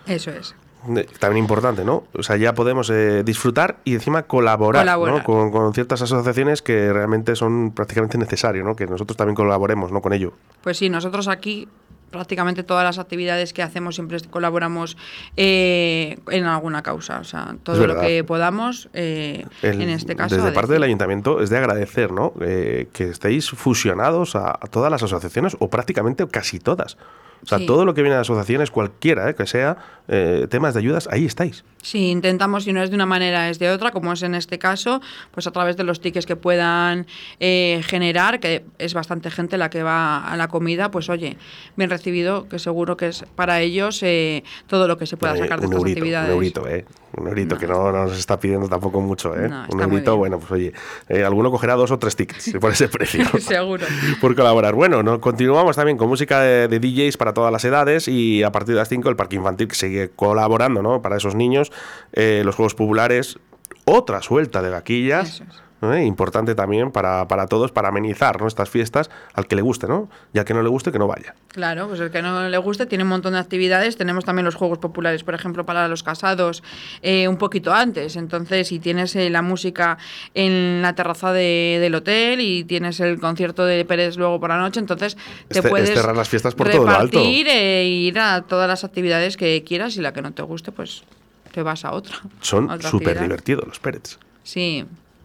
Eso 0.07 0.31
es. 0.33 0.55
Eh, 0.97 1.07
También 1.19 1.45
importante, 1.45 1.85
¿no? 1.85 2.05
O 2.15 2.23
sea, 2.23 2.37
ya 2.37 2.55
podemos 2.55 2.91
eh, 2.91 3.23
disfrutar 3.25 3.79
y 3.85 3.95
encima 3.95 4.25
colaborar. 4.25 4.87
Con, 5.25 5.51
con 5.51 5.75
ciertas 5.75 6.03
asociaciones 6.03 6.63
que 6.63 6.93
realmente 6.93 7.37
son 7.37 7.73
prácticamente 7.73 8.19
necesarios, 8.19 8.65
¿no? 8.65 8.75
Que 8.75 8.87
nosotros 8.87 9.17
también 9.17 9.35
colaboremos, 9.35 9.93
¿no? 9.93 10.01
Con 10.01 10.13
ello. 10.13 10.33
Pues 10.63 10.79
sí, 10.79 10.89
nosotros 10.89 11.29
aquí 11.29 11.69
prácticamente 12.11 12.63
todas 12.63 12.85
las 12.85 12.99
actividades 12.99 13.53
que 13.53 13.63
hacemos 13.63 13.95
siempre 13.95 14.19
colaboramos 14.31 14.97
eh, 15.37 16.19
en 16.31 16.45
alguna 16.45 16.83
causa. 16.83 17.21
O 17.21 17.25
sea, 17.25 17.57
todo 17.63 17.87
lo 17.87 18.01
que 18.01 18.25
podamos, 18.25 18.89
eh, 18.95 19.47
El- 19.63 19.83
en 19.83 19.91
este 19.91 20.17
caso. 20.17 20.37
Desde 20.37 20.53
parte 20.53 20.73
del 20.73 20.83
ayuntamiento 20.83 21.41
es 21.41 21.51
de 21.51 21.59
agradecer, 21.59 22.13
¿no? 22.13 22.33
Eh, 22.41 22.89
que 22.93 23.05
estéis 23.11 23.51
fusionados 23.51 24.37
a, 24.37 24.51
a 24.51 24.67
todas 24.71 24.91
las 24.91 25.03
asociaciones, 25.03 25.57
o 25.61 25.69
prácticamente 25.71 26.27
casi 26.29 26.59
todas. 26.59 26.97
O 27.43 27.47
sea, 27.47 27.59
Sí. 27.59 27.67
todo 27.67 27.85
lo 27.85 27.95
que 27.95 28.03
viene 28.03 28.15
de 28.17 28.21
asociaciones, 28.21 28.71
cualquiera, 28.71 29.31
eh, 29.31 29.35
que 29.35 29.47
sea, 29.47 29.77
eh, 30.09 30.47
temas 30.51 30.75
de 30.75 30.81
ayudas, 30.81 31.09
ahí 31.11 31.25
estáis. 31.25 31.65
Sí, 31.83 32.11
intentamos, 32.11 32.65
si 32.65 32.73
no 32.73 32.83
es 32.83 32.91
de 32.91 32.97
una 32.97 33.07
manera, 33.07 33.49
es 33.49 33.59
de 33.59 33.71
otra, 33.71 33.91
como 33.93 34.13
es 34.13 34.23
en 34.23 34.35
este 34.35 34.59
caso, 34.59 35.01
pues 35.31 35.47
a 35.47 35.51
través 35.53 35.77
de 35.77 35.85
los 35.85 36.01
tickets 36.01 36.27
que 36.27 36.37
puedan 36.37 37.07
eh, 37.41 37.83
generar, 37.85 38.41
que 38.41 38.65
es 38.79 38.95
bastante 38.95 39.31
gente 39.31 39.57
la 39.59 39.71
que 39.71 39.83
va 39.83 40.19
a 40.27 40.37
la 40.37 40.49
comida, 40.49 40.91
pues 40.91 41.09
oye, 41.09 41.37
bien 41.77 41.91
recibido, 41.91 42.49
que 42.49 42.59
seguro 42.59 42.97
que 42.97 43.09
es 43.09 43.25
para 43.37 43.61
ellos 43.61 44.03
eh, 44.03 44.43
todo 44.67 44.89
lo 44.89 44.99
que 44.99 45.07
se 45.07 45.17
pueda 45.17 45.37
sacar 45.37 45.61
de 45.61 45.67
estas 45.67 45.79
eurito, 45.79 45.99
actividades. 46.01 46.29
Un 46.29 46.35
eurito, 46.35 46.67
¿eh? 46.69 46.85
Un 47.17 47.27
eurito 47.27 47.57
que 47.57 47.67
no, 47.67 47.91
no 47.91 48.05
nos 48.05 48.19
está 48.19 48.39
pidiendo 48.39 48.69
tampoco 48.69 49.01
mucho, 49.01 49.35
¿eh? 49.35 49.49
No, 49.49 49.67
un 49.71 49.81
eurito, 49.81 50.17
bueno, 50.17 50.39
pues 50.39 50.51
oye, 50.53 50.73
eh, 51.09 51.25
alguno 51.25 51.51
cogerá 51.51 51.75
dos 51.75 51.91
o 51.91 51.99
tres 51.99 52.17
tickets 52.17 52.53
por 52.61 52.73
ese 52.73 52.89
precio. 52.89 53.25
Seguro. 53.41 53.87
por 54.21 54.37
colaborar. 54.37 54.75
Bueno, 54.75 55.03
¿no? 55.03 55.21
continuamos 55.21 55.77
también 55.77 55.97
con 55.97 56.09
música 56.09 56.41
de, 56.41 56.69
de 56.69 56.79
DJs 56.79 57.17
para 57.17 57.33
todas 57.33 57.51
las 57.51 57.65
edades 57.65 58.09
y 58.09 58.43
a 58.43 58.53
partir 58.53 58.75
de 58.75 58.81
las 58.81 58.89
5 58.89 59.09
el 59.09 59.17
Parque 59.17 59.37
Infantil 59.37 59.69
que 59.69 59.75
sigue 59.75 60.11
colaborando 60.11 60.83
¿no? 60.83 61.01
para 61.01 61.17
esos 61.17 61.35
niños, 61.35 61.73
eh, 62.13 62.43
los 62.45 62.55
Juegos 62.55 62.75
Populares, 62.75 63.39
otra 63.85 64.21
suelta 64.21 64.61
de 64.61 64.71
vaquillas. 64.71 65.37
Eso 65.37 65.45
es. 65.45 65.68
¿Eh? 65.83 66.05
Importante 66.05 66.55
también 66.55 66.91
para, 66.91 67.29
para 67.29 67.47
todos, 67.47 67.73
para 67.73 67.89
amenizar 67.89 68.41
¿no? 68.41 68.47
estas 68.47 68.69
fiestas 68.69 69.11
al 69.35 69.47
que 69.47 69.57
le 69.57 69.63
guste, 69.63 69.87
¿no? 69.87 70.09
Y 70.33 70.39
al 70.39 70.45
que 70.45 70.55
no 70.55 70.63
le 70.63 70.69
guste, 70.69 70.91
que 70.93 70.99
no 70.99 71.07
vaya. 71.07 71.35
Claro, 71.49 71.89
pues 71.89 72.01
el 72.01 72.11
que 72.11 72.21
no 72.23 72.49
le 72.49 72.59
guste 72.59 72.87
tiene 72.87 73.05
un 73.05 73.11
montón 73.11 73.33
de 73.35 73.39
actividades. 73.39 73.97
Tenemos 73.97 74.25
también 74.25 74.45
los 74.45 74.55
juegos 74.55 74.79
populares, 74.79 75.25
por 75.25 75.35
ejemplo, 75.35 75.65
para 75.67 75.89
los 75.89 76.03
casados 76.03 76.63
eh, 77.03 77.29
un 77.29 77.37
poquito 77.37 77.73
antes. 77.73 78.17
Entonces, 78.17 78.69
si 78.69 78.79
tienes 78.79 79.15
eh, 79.17 79.31
la 79.31 79.43
música 79.43 79.99
en 80.35 80.83
la 80.83 80.95
terraza 80.95 81.33
de- 81.33 81.79
del 81.81 81.95
hotel 81.95 82.41
y 82.41 82.65
tienes 82.65 83.01
el 83.01 83.19
concierto 83.21 83.65
de 83.65 83.85
Pérez 83.85 84.17
luego 84.17 84.41
por 84.41 84.51
la 84.51 84.59
noche, 84.59 84.81
entonces 84.81 85.17
te 85.17 85.21
Es 85.21 85.57
ce- 85.57 85.59
es 85.61 85.69
puedes 85.69 85.91
cerrar 85.95 86.17
las 86.17 86.29
fiestas 86.29 86.55
por 86.55 86.71
todo 86.71 86.85
lo 86.85 86.91
alto. 86.91 87.19
repartir 87.19 87.49
e 87.49 87.85
ir 87.87 88.19
a 88.19 88.43
todas 88.43 88.69
las 88.69 88.85
actividades 88.85 89.37
que 89.37 89.63
quieras 89.65 89.97
y 89.97 90.01
la 90.01 90.13
que 90.13 90.23
no 90.23 90.33
te 90.33 90.43
guste, 90.43 90.73
pues 90.73 91.05
te 91.53 91.63
vas 91.63 91.85
a 91.85 91.93
otra. 91.93 92.17
Son 92.41 92.69
súper 92.83 93.21
divertidos 93.21 93.67
los 93.67 93.79
Pérez. 93.81 94.19
Sí. 94.43 94.85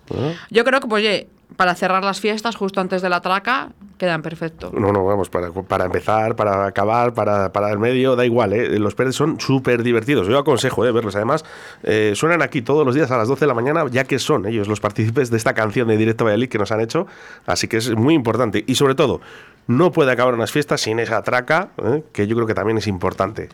¿No? 0.10 0.34
Yo 0.50 0.64
creo 0.64 0.80
que, 0.80 0.88
pues, 0.88 1.02
oye, 1.04 1.28
para 1.58 1.76
cerrar 1.76 2.04
las 2.04 2.20
fiestas 2.20 2.56
justo 2.56 2.82
antes 2.82 3.02
de 3.02 3.10
la 3.10 3.22
traca, 3.22 3.70
quedan 4.00 4.22
perfecto. 4.24 4.72
No, 4.74 4.92
no, 4.92 5.06
vamos, 5.06 5.30
para, 5.30 5.52
para 5.52 5.86
empezar, 5.86 6.36
para 6.36 6.66
acabar, 6.66 7.14
para, 7.14 7.52
para 7.54 7.70
el 7.72 7.78
medio, 7.78 8.16
da 8.16 8.26
igual, 8.26 8.54
¿eh? 8.54 8.80
Los 8.80 8.96
Pérez 8.96 9.16
son 9.16 9.40
súper 9.40 9.84
divertidos. 9.84 10.28
Yo 10.28 10.38
aconsejo 10.40 10.84
¿eh? 10.86 10.92
verlos. 10.92 11.16
Además, 11.16 11.46
eh, 11.84 12.14
suenan 12.16 12.42
aquí 12.42 12.62
todos 12.64 12.86
los 12.86 12.96
días 12.96 13.12
a 13.12 13.18
las 13.18 13.28
12 13.28 13.42
de 13.42 13.48
la 13.48 13.54
mañana, 13.54 13.86
ya 13.92 14.04
que 14.04 14.18
son 14.18 14.48
ellos 14.48 14.68
los 14.68 14.80
partícipes 14.80 15.30
de 15.30 15.38
esta 15.38 15.54
canción 15.54 15.88
de 15.88 15.96
Directo 15.96 16.26
Valladolid 16.26 16.50
que 16.50 16.58
nos 16.58 16.72
han 16.72 16.82
hecho. 16.82 17.06
Así 17.46 17.68
que 17.68 17.78
es 17.78 17.96
muy 17.96 18.16
importante. 18.16 18.64
Y 18.66 18.76
sobre 18.76 18.96
todo, 18.96 19.22
no 19.68 19.92
puede 19.92 20.12
acabar 20.12 20.34
unas 20.34 20.52
fiestas 20.52 20.82
sin 20.82 21.00
esa 21.00 21.22
traca, 21.22 21.70
¿eh? 21.84 22.04
que 22.14 22.26
yo 22.26 22.36
creo 22.36 22.48
que 22.48 22.56
también 22.56 22.80
es 22.80 22.88
importante. 22.88 23.50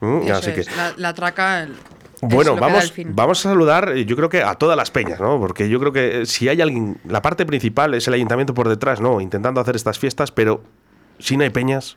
¿Mm? 0.00 0.30
Así 0.32 0.52
que, 0.52 0.60
es, 0.62 0.76
la, 0.76 0.94
la 0.96 1.12
traca. 1.14 1.62
el- 1.64 1.74
bueno, 2.22 2.56
vamos, 2.56 2.92
vamos 3.06 3.44
a 3.44 3.48
saludar, 3.50 3.92
eh, 3.96 4.04
yo 4.04 4.16
creo 4.16 4.28
que 4.28 4.42
a 4.42 4.54
todas 4.54 4.76
las 4.76 4.90
peñas, 4.90 5.20
¿no? 5.20 5.38
Porque 5.38 5.68
yo 5.68 5.78
creo 5.80 5.92
que 5.92 6.22
eh, 6.22 6.26
si 6.26 6.48
hay 6.48 6.60
alguien, 6.60 6.98
la 7.04 7.22
parte 7.22 7.46
principal 7.46 7.94
es 7.94 8.06
el 8.08 8.14
ayuntamiento 8.14 8.54
por 8.54 8.68
detrás, 8.68 9.00
¿no? 9.00 9.20
Intentando 9.20 9.60
hacer 9.60 9.76
estas 9.76 9.98
fiestas, 9.98 10.32
pero 10.32 10.62
si 11.18 11.36
no 11.36 11.44
hay 11.44 11.50
peñas, 11.50 11.96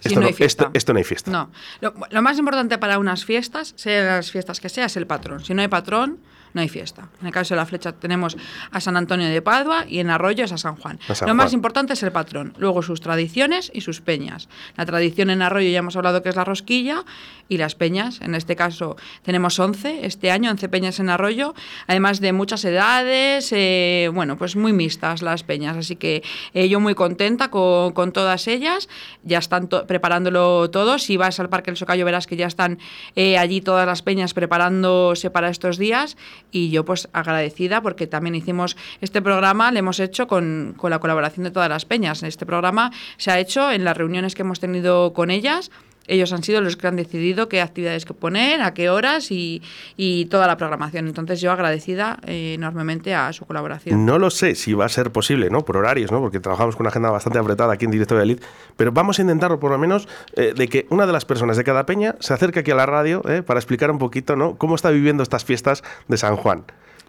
Si 0.00 0.08
esto, 0.08 0.20
no 0.20 0.22
no, 0.22 0.26
hay 0.28 0.32
fiesta. 0.34 0.64
esto, 0.64 0.70
esto 0.74 0.92
no 0.92 0.98
hay 0.98 1.04
fiesta. 1.04 1.30
No. 1.30 1.50
Lo, 1.80 1.94
lo 2.10 2.22
más 2.22 2.38
importante 2.38 2.78
para 2.78 2.98
unas 2.98 3.24
fiestas, 3.24 3.74
sean 3.76 4.06
las 4.06 4.30
fiestas 4.30 4.60
que 4.60 4.68
sea, 4.68 4.86
es 4.86 4.96
el 4.96 5.06
patrón. 5.06 5.44
Si 5.44 5.54
no 5.54 5.62
hay 5.62 5.68
patrón, 5.68 6.18
no 6.54 6.60
hay 6.60 6.68
fiesta. 6.68 7.08
En 7.20 7.26
el 7.26 7.32
caso 7.32 7.54
de 7.54 7.60
la 7.60 7.66
flecha 7.66 7.92
tenemos 7.92 8.36
a 8.70 8.80
San 8.80 8.96
Antonio 8.96 9.28
de 9.28 9.42
Padua 9.42 9.84
y 9.88 9.98
en 10.00 10.10
Arroyo 10.10 10.44
es 10.44 10.52
a 10.52 10.58
San 10.58 10.76
Juan. 10.76 10.98
A 11.08 11.14
San 11.14 11.28
lo 11.28 11.34
más 11.34 11.52
importante 11.52 11.92
es 11.92 12.02
el 12.02 12.12
patrón. 12.12 12.54
Luego 12.58 12.82
sus 12.82 13.00
tradiciones 13.00 13.70
y 13.74 13.80
sus 13.80 14.00
peñas. 14.00 14.48
La 14.76 14.86
tradición 14.86 15.30
en 15.30 15.42
Arroyo 15.42 15.68
ya 15.70 15.78
hemos 15.80 15.96
hablado 15.96 16.22
que 16.22 16.28
es 16.28 16.36
la 16.36 16.44
rosquilla 16.44 17.04
y 17.48 17.58
las 17.58 17.74
peñas. 17.74 18.20
En 18.20 18.34
este 18.34 18.56
caso 18.56 18.96
tenemos 19.22 19.58
11 19.58 20.06
este 20.06 20.30
año, 20.30 20.50
11 20.50 20.68
peñas 20.68 21.00
en 21.00 21.08
Arroyo, 21.10 21.54
además 21.86 22.20
de 22.20 22.32
muchas 22.32 22.64
edades, 22.64 23.50
eh, 23.52 24.10
bueno, 24.12 24.36
pues 24.36 24.56
muy 24.56 24.72
mixtas 24.72 25.22
las 25.22 25.42
peñas. 25.42 25.76
Así 25.76 25.96
que 25.96 26.22
eh, 26.54 26.68
yo 26.68 26.80
muy 26.80 26.94
contenta 26.94 27.50
con, 27.50 27.92
con 27.92 28.12
todas 28.12 28.46
ellas. 28.48 28.88
Ya 29.22 29.38
están 29.38 29.68
to- 29.68 29.86
preparándolo 29.86 30.70
todo. 30.70 30.98
Si 30.98 31.16
vas 31.16 31.40
al 31.40 31.48
Parque 31.48 31.70
del 31.70 31.76
Socayo 31.76 32.04
verás 32.04 32.26
que 32.26 32.36
ya 32.36 32.46
están 32.46 32.78
eh, 33.16 33.38
allí 33.38 33.60
todas 33.60 33.86
las 33.86 34.02
peñas 34.02 34.34
preparándose 34.34 35.30
para 35.30 35.48
estos 35.48 35.78
días. 35.78 36.16
Y 36.50 36.70
yo 36.70 36.84
pues 36.84 37.08
agradecida 37.12 37.82
porque 37.82 38.06
también 38.06 38.34
hicimos 38.34 38.76
este 39.00 39.20
programa, 39.22 39.70
le 39.70 39.80
hemos 39.80 40.00
hecho 40.00 40.26
con, 40.26 40.74
con 40.76 40.90
la 40.90 40.98
colaboración 40.98 41.44
de 41.44 41.50
todas 41.50 41.68
las 41.68 41.84
peñas. 41.84 42.22
Este 42.22 42.46
programa 42.46 42.90
se 43.16 43.30
ha 43.30 43.38
hecho 43.38 43.70
en 43.70 43.84
las 43.84 43.96
reuniones 43.96 44.34
que 44.34 44.42
hemos 44.42 44.60
tenido 44.60 45.12
con 45.12 45.30
ellas. 45.30 45.70
Ellos 46.08 46.32
han 46.32 46.42
sido 46.42 46.60
los 46.60 46.76
que 46.76 46.86
han 46.86 46.96
decidido 46.96 47.48
qué 47.48 47.60
actividades 47.60 48.04
que 48.04 48.14
poner, 48.14 48.62
a 48.62 48.74
qué 48.74 48.90
horas 48.90 49.30
y, 49.30 49.62
y 49.96 50.24
toda 50.26 50.46
la 50.46 50.56
programación. 50.56 51.06
Entonces 51.06 51.40
yo 51.40 51.52
agradecida 51.52 52.18
eh, 52.26 52.54
enormemente 52.54 53.14
a 53.14 53.32
su 53.32 53.46
colaboración. 53.46 54.04
No 54.04 54.18
lo 54.18 54.30
sé 54.30 54.54
si 54.54 54.72
va 54.72 54.86
a 54.86 54.88
ser 54.88 55.12
posible, 55.12 55.50
¿no? 55.50 55.64
Por 55.64 55.76
horarios, 55.76 56.10
¿no? 56.10 56.20
Porque 56.20 56.40
trabajamos 56.40 56.76
con 56.76 56.84
una 56.84 56.90
agenda 56.90 57.10
bastante 57.10 57.38
apretada 57.38 57.74
aquí 57.74 57.84
en 57.84 57.90
Directo 57.90 58.16
de 58.16 58.22
Elite, 58.24 58.46
pero 58.76 58.90
vamos 58.92 59.18
a 59.18 59.22
intentarlo 59.22 59.60
por 59.60 59.70
lo 59.70 59.78
menos 59.78 60.08
eh, 60.34 60.54
de 60.56 60.68
que 60.68 60.86
una 60.90 61.06
de 61.06 61.12
las 61.12 61.24
personas 61.24 61.56
de 61.56 61.64
cada 61.64 61.86
peña 61.86 62.16
se 62.20 62.34
acerque 62.34 62.60
aquí 62.60 62.70
a 62.70 62.74
la 62.74 62.86
radio 62.86 63.22
¿eh? 63.28 63.42
para 63.42 63.60
explicar 63.60 63.90
un 63.90 63.98
poquito, 63.98 64.36
¿no? 64.36 64.56
Cómo 64.56 64.74
está 64.74 64.90
viviendo 64.90 65.22
estas 65.22 65.44
fiestas 65.44 65.84
de 66.08 66.16
San 66.16 66.36
Juan. 66.36 66.64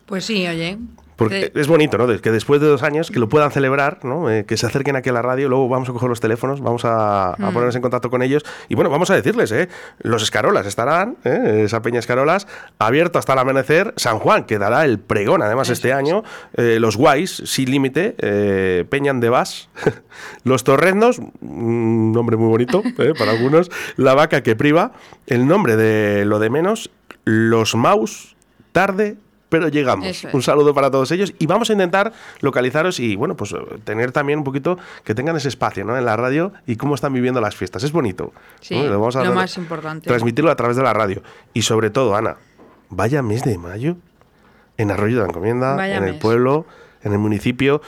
Pues 0.05 0.25
sí, 0.25 0.47
oye. 0.47 0.77
Porque 1.19 1.51
es 1.53 1.67
bonito, 1.67 1.97
¿no? 1.97 2.07
Que 2.19 2.31
después 2.31 2.59
de 2.61 2.67
dos 2.67 2.81
años 2.81 3.11
que 3.11 3.19
lo 3.19 3.29
puedan 3.29 3.51
celebrar, 3.51 3.99
¿no? 4.03 4.29
Eh, 4.31 4.45
que 4.45 4.57
se 4.57 4.65
acerquen 4.65 4.95
aquí 4.95 5.09
a 5.09 5.13
la 5.13 5.21
radio, 5.21 5.49
luego 5.49 5.69
vamos 5.69 5.87
a 5.89 5.91
coger 5.93 6.09
los 6.09 6.19
teléfonos, 6.19 6.61
vamos 6.61 6.85
a, 6.85 7.33
a 7.33 7.35
Mm. 7.37 7.53
ponernos 7.53 7.75
en 7.75 7.81
contacto 7.81 8.09
con 8.09 8.21
ellos 8.21 8.43
y 8.69 8.75
bueno, 8.75 8.89
vamos 8.89 9.09
a 9.11 9.15
decirles, 9.15 9.51
¿eh? 9.51 9.69
Los 9.99 10.23
escarolas 10.23 10.65
estarán, 10.65 11.17
¿eh? 11.25 11.63
esa 11.65 11.81
peña 11.81 11.99
escarolas, 11.99 12.47
abierto 12.79 13.19
hasta 13.19 13.33
el 13.33 13.39
amanecer, 13.39 13.93
San 13.97 14.17
Juan 14.19 14.45
que 14.45 14.57
dará 14.57 14.85
el 14.85 14.99
pregón 14.99 15.41
además 15.43 15.69
este 15.69 15.93
año, 15.93 16.23
eh, 16.55 16.77
los 16.79 16.97
guays, 16.97 17.43
sin 17.45 17.69
límite, 17.69 18.15
eh, 18.17 18.85
Peñan 18.89 19.19
de 19.19 19.29
Vas, 19.29 19.69
los 20.43 20.63
torreznos, 20.63 21.19
un 21.41 22.11
nombre 22.11 22.37
muy 22.37 22.47
bonito 22.49 22.81
para 23.17 23.31
algunos, 23.31 23.69
la 23.97 24.13
vaca 24.15 24.41
que 24.41 24.55
priva, 24.55 24.93
el 25.27 25.47
nombre 25.47 25.75
de 25.75 26.25
lo 26.25 26.39
de 26.39 26.49
menos, 26.49 26.89
los 27.25 27.75
maus, 27.75 28.35
tarde, 28.71 29.17
pero 29.49 29.67
llegamos. 29.67 30.05
Es. 30.05 30.27
Un 30.31 30.41
saludo 30.41 30.73
para 30.73 30.89
todos 30.89 31.11
ellos 31.11 31.33
y 31.39 31.47
vamos 31.47 31.69
a 31.69 31.73
intentar 31.73 32.13
localizaros 32.39 32.99
y 32.99 33.15
bueno, 33.15 33.35
pues 33.35 33.51
eh, 33.51 33.57
tener 33.83 34.11
también 34.11 34.39
un 34.39 34.45
poquito 34.45 34.77
que 35.03 35.15
tengan 35.15 35.35
ese 35.35 35.49
espacio 35.49 35.83
¿no? 35.83 35.97
en 35.97 36.05
la 36.05 36.15
radio 36.15 36.53
y 36.65 36.75
cómo 36.75 36.95
están 36.95 37.13
viviendo 37.13 37.41
las 37.41 37.55
fiestas. 37.55 37.83
Es 37.83 37.91
bonito. 37.91 38.31
Sí, 38.61 38.79
¿no? 38.79 38.99
lo 38.99 39.33
más 39.33 39.57
importante. 39.57 40.07
Transmitirlo 40.07 40.51
a 40.51 40.55
través 40.55 40.77
de 40.77 40.83
la 40.83 40.93
radio. 40.93 41.21
Y 41.53 41.63
sobre 41.63 41.89
todo, 41.89 42.15
Ana, 42.15 42.37
vaya 42.89 43.21
mes 43.21 43.43
de 43.43 43.57
mayo 43.57 43.97
en 44.77 44.91
Arroyo 44.91 45.17
de 45.17 45.23
la 45.23 45.27
Encomienda, 45.27 45.75
Vaya 45.75 45.97
en 45.97 46.05
el 46.05 46.19
pueblo, 46.19 46.65
en 47.03 47.11
el 47.11 47.19
municipio, 47.19 47.81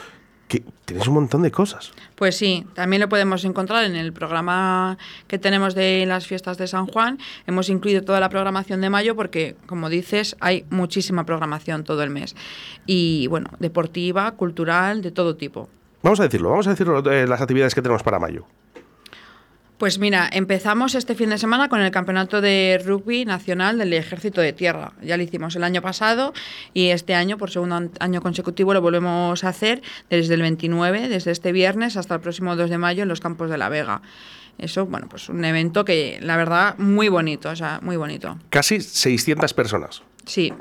que 0.52 0.62
tienes 0.84 1.08
un 1.08 1.14
montón 1.14 1.40
de 1.40 1.50
cosas. 1.50 1.92
Pues 2.14 2.36
sí, 2.36 2.66
también 2.74 3.00
lo 3.00 3.08
podemos 3.08 3.42
encontrar 3.46 3.84
en 3.84 3.96
el 3.96 4.12
programa 4.12 4.98
que 5.26 5.38
tenemos 5.38 5.74
de 5.74 6.04
las 6.04 6.26
fiestas 6.26 6.58
de 6.58 6.66
San 6.66 6.86
Juan. 6.86 7.18
Hemos 7.46 7.70
incluido 7.70 8.02
toda 8.02 8.20
la 8.20 8.28
programación 8.28 8.82
de 8.82 8.90
mayo 8.90 9.16
porque, 9.16 9.56
como 9.64 9.88
dices, 9.88 10.36
hay 10.40 10.66
muchísima 10.68 11.24
programación 11.24 11.84
todo 11.84 12.02
el 12.02 12.10
mes. 12.10 12.36
Y 12.84 13.28
bueno, 13.28 13.48
deportiva, 13.60 14.30
cultural, 14.32 15.00
de 15.00 15.10
todo 15.10 15.36
tipo. 15.36 15.70
Vamos 16.02 16.20
a 16.20 16.24
decirlo, 16.24 16.50
vamos 16.50 16.66
a 16.66 16.70
decirlo 16.70 16.98
eh, 17.10 17.26
las 17.26 17.40
actividades 17.40 17.74
que 17.74 17.80
tenemos 17.80 18.02
para 18.02 18.18
mayo. 18.18 18.44
Pues 19.82 19.98
mira, 19.98 20.30
empezamos 20.32 20.94
este 20.94 21.16
fin 21.16 21.30
de 21.30 21.38
semana 21.38 21.68
con 21.68 21.80
el 21.80 21.90
Campeonato 21.90 22.40
de 22.40 22.80
Rugby 22.86 23.24
Nacional 23.24 23.78
del 23.78 23.92
Ejército 23.94 24.40
de 24.40 24.52
Tierra. 24.52 24.92
Ya 25.02 25.16
lo 25.16 25.24
hicimos 25.24 25.56
el 25.56 25.64
año 25.64 25.82
pasado 25.82 26.32
y 26.72 26.90
este 26.90 27.16
año, 27.16 27.36
por 27.36 27.50
segundo 27.50 27.90
año 27.98 28.22
consecutivo, 28.22 28.74
lo 28.74 28.80
volvemos 28.80 29.42
a 29.42 29.48
hacer 29.48 29.82
desde 30.08 30.34
el 30.34 30.42
29, 30.42 31.08
desde 31.08 31.32
este 31.32 31.50
viernes 31.50 31.96
hasta 31.96 32.14
el 32.14 32.20
próximo 32.20 32.54
2 32.54 32.70
de 32.70 32.78
mayo 32.78 33.02
en 33.02 33.08
los 33.08 33.18
campos 33.18 33.50
de 33.50 33.58
La 33.58 33.68
Vega. 33.68 34.02
Eso, 34.56 34.86
bueno, 34.86 35.08
pues 35.08 35.28
un 35.28 35.44
evento 35.44 35.84
que 35.84 36.20
la 36.22 36.36
verdad 36.36 36.78
muy 36.78 37.08
bonito, 37.08 37.50
o 37.50 37.56
sea, 37.56 37.80
muy 37.82 37.96
bonito. 37.96 38.38
Casi 38.50 38.80
600 38.80 39.52
personas. 39.52 40.04
Sí, 40.26 40.52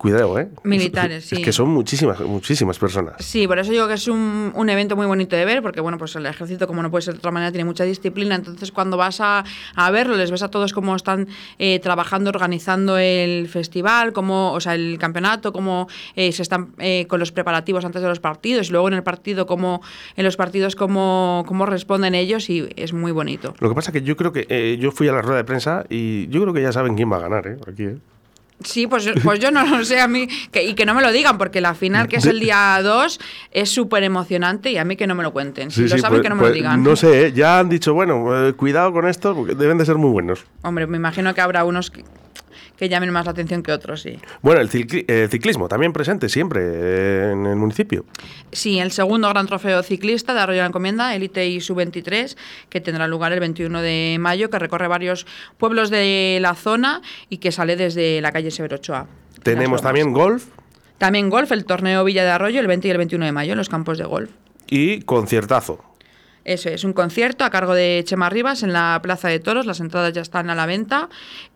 Cuidado, 0.00 0.38
¿eh? 0.38 0.48
Militares, 0.64 1.24
Es 1.24 1.28
sí. 1.38 1.42
que 1.42 1.52
son 1.52 1.68
muchísimas, 1.68 2.18
muchísimas 2.20 2.78
personas. 2.78 3.16
Sí, 3.18 3.46
por 3.46 3.58
eso 3.58 3.70
digo 3.70 3.86
que 3.86 3.92
es 3.92 4.08
un, 4.08 4.50
un 4.54 4.70
evento 4.70 4.96
muy 4.96 5.04
bonito 5.04 5.36
de 5.36 5.44
ver, 5.44 5.60
porque 5.60 5.82
bueno, 5.82 5.98
pues 5.98 6.16
el 6.16 6.24
ejército, 6.24 6.66
como 6.66 6.82
no 6.82 6.90
puede 6.90 7.02
ser 7.02 7.12
de 7.12 7.18
otra 7.18 7.30
manera, 7.30 7.52
tiene 7.52 7.66
mucha 7.66 7.84
disciplina. 7.84 8.34
Entonces, 8.34 8.72
cuando 8.72 8.96
vas 8.96 9.20
a, 9.20 9.44
a 9.74 9.90
verlo, 9.90 10.16
les 10.16 10.30
ves 10.30 10.42
a 10.42 10.48
todos 10.48 10.72
cómo 10.72 10.96
están 10.96 11.28
eh, 11.58 11.80
trabajando, 11.80 12.30
organizando 12.30 12.96
el 12.96 13.46
festival, 13.48 14.14
cómo, 14.14 14.52
o 14.54 14.60
sea, 14.60 14.74
el 14.74 14.96
campeonato, 14.98 15.52
cómo 15.52 15.86
eh, 16.16 16.32
se 16.32 16.40
están 16.40 16.72
eh, 16.78 17.04
con 17.06 17.20
los 17.20 17.30
preparativos 17.30 17.84
antes 17.84 18.00
de 18.00 18.08
los 18.08 18.20
partidos, 18.20 18.70
y 18.70 18.72
luego 18.72 18.88
en 18.88 18.94
el 18.94 19.02
partido, 19.02 19.44
cómo, 19.44 19.82
en 20.16 20.24
los 20.24 20.38
partidos, 20.38 20.76
cómo, 20.76 21.44
cómo 21.46 21.66
responden 21.66 22.14
ellos, 22.14 22.48
y 22.48 22.70
es 22.74 22.94
muy 22.94 23.12
bonito. 23.12 23.52
Lo 23.60 23.68
que 23.68 23.74
pasa 23.74 23.92
que 23.92 24.00
yo 24.00 24.16
creo 24.16 24.32
que 24.32 24.46
eh, 24.48 24.78
yo 24.80 24.92
fui 24.92 25.08
a 25.08 25.12
la 25.12 25.20
rueda 25.20 25.36
de 25.36 25.44
prensa 25.44 25.84
y 25.90 26.26
yo 26.28 26.40
creo 26.40 26.54
que 26.54 26.62
ya 26.62 26.72
saben 26.72 26.94
quién 26.94 27.12
va 27.12 27.18
a 27.18 27.20
ganar, 27.20 27.46
¿eh? 27.46 27.58
Aquí, 27.70 27.84
¿eh? 27.84 27.98
Sí, 28.62 28.86
pues, 28.86 29.08
pues 29.24 29.38
yo 29.40 29.50
no 29.50 29.64
lo 29.66 29.84
sé 29.84 30.00
a 30.00 30.08
mí, 30.08 30.28
que, 30.52 30.64
y 30.64 30.74
que 30.74 30.84
no 30.84 30.94
me 30.94 31.00
lo 31.02 31.10
digan, 31.12 31.38
porque 31.38 31.60
la 31.60 31.74
final, 31.74 32.08
que 32.08 32.16
es 32.16 32.26
el 32.26 32.40
día 32.40 32.78
2, 32.82 33.18
es 33.52 33.70
súper 33.70 34.02
emocionante 34.02 34.70
y 34.70 34.76
a 34.76 34.84
mí 34.84 34.96
que 34.96 35.06
no 35.06 35.14
me 35.14 35.22
lo 35.22 35.32
cuenten. 35.32 35.70
Si 35.70 35.76
Sí, 35.76 35.82
lo 35.88 35.96
sí, 35.96 35.98
saben, 36.00 36.18
pues- 36.18 36.22
que 36.22 36.28
no 36.28 36.34
me 36.34 36.40
pues 36.42 36.50
lo 36.50 36.54
digan. 36.56 36.82
No 36.82 36.94
sé, 36.96 37.26
¿eh? 37.28 37.32
ya 37.32 37.58
han 37.58 37.68
dicho, 37.68 37.94
bueno, 37.94 38.48
eh, 38.48 38.52
cuidado 38.52 38.92
con 38.92 39.08
esto 39.08 39.34
porque 39.34 39.54
deben 39.54 39.78
de 39.78 39.86
ser 39.86 39.96
muy 39.96 40.10
buenos. 40.10 40.44
Hombre, 40.62 40.86
me 40.86 40.96
imagino 40.98 41.32
que 41.34 41.40
habrá 41.40 41.64
unos 41.64 41.90
que, 41.90 42.04
que 42.80 42.88
llamen 42.88 43.10
más 43.10 43.26
la 43.26 43.32
atención 43.32 43.62
que 43.62 43.72
otros, 43.72 44.00
sí. 44.00 44.18
Bueno, 44.40 44.62
el 44.62 44.70
eh, 44.72 45.28
ciclismo 45.30 45.68
también 45.68 45.92
presente 45.92 46.30
siempre 46.30 46.62
eh, 46.64 47.32
en 47.32 47.44
el 47.44 47.56
municipio. 47.56 48.06
Sí, 48.52 48.78
el 48.78 48.90
segundo 48.90 49.28
gran 49.28 49.46
trofeo 49.46 49.82
ciclista 49.82 50.32
de 50.32 50.40
Arroyo 50.40 50.56
de 50.56 50.62
la 50.62 50.68
Encomienda, 50.68 51.14
Elite 51.14 51.46
y 51.46 51.60
Sub-23, 51.60 52.38
que 52.70 52.80
tendrá 52.80 53.06
lugar 53.06 53.34
el 53.34 53.40
21 53.40 53.82
de 53.82 54.16
mayo, 54.18 54.48
que 54.48 54.58
recorre 54.58 54.88
varios 54.88 55.26
pueblos 55.58 55.90
de 55.90 56.38
la 56.40 56.54
zona 56.54 57.02
y 57.28 57.36
que 57.36 57.52
sale 57.52 57.76
desde 57.76 58.22
la 58.22 58.32
calle 58.32 58.50
Severo 58.50 58.76
Ochoa. 58.76 59.06
en 59.36 59.42
Tenemos 59.42 59.82
también 59.82 60.14
golf 60.14 60.46
También 60.96 61.28
golf, 61.28 61.52
el 61.52 61.66
torneo 61.66 62.02
Villa 62.02 62.24
de 62.24 62.30
Arroyo, 62.30 62.60
el 62.60 62.66
20 62.66 62.88
y 62.88 62.90
el 62.92 62.96
21 62.96 63.26
de 63.26 63.32
mayo, 63.32 63.52
en 63.52 63.58
los 63.58 63.68
campos 63.68 63.98
de 63.98 64.04
golf. 64.04 64.30
y 64.68 65.02
conciertazo. 65.02 65.89
Eso 66.44 66.68
es, 66.68 66.84
un 66.84 66.92
concierto 66.92 67.44
a 67.44 67.50
cargo 67.50 67.74
de 67.74 68.02
Chema 68.04 68.30
Rivas 68.30 68.62
en 68.62 68.72
la 68.72 69.00
Plaza 69.02 69.28
de 69.28 69.40
Toros. 69.40 69.66
Las 69.66 69.80
entradas 69.80 70.12
ya 70.12 70.22
están 70.22 70.50
a 70.50 70.54
la 70.54 70.66
venta. 70.66 71.08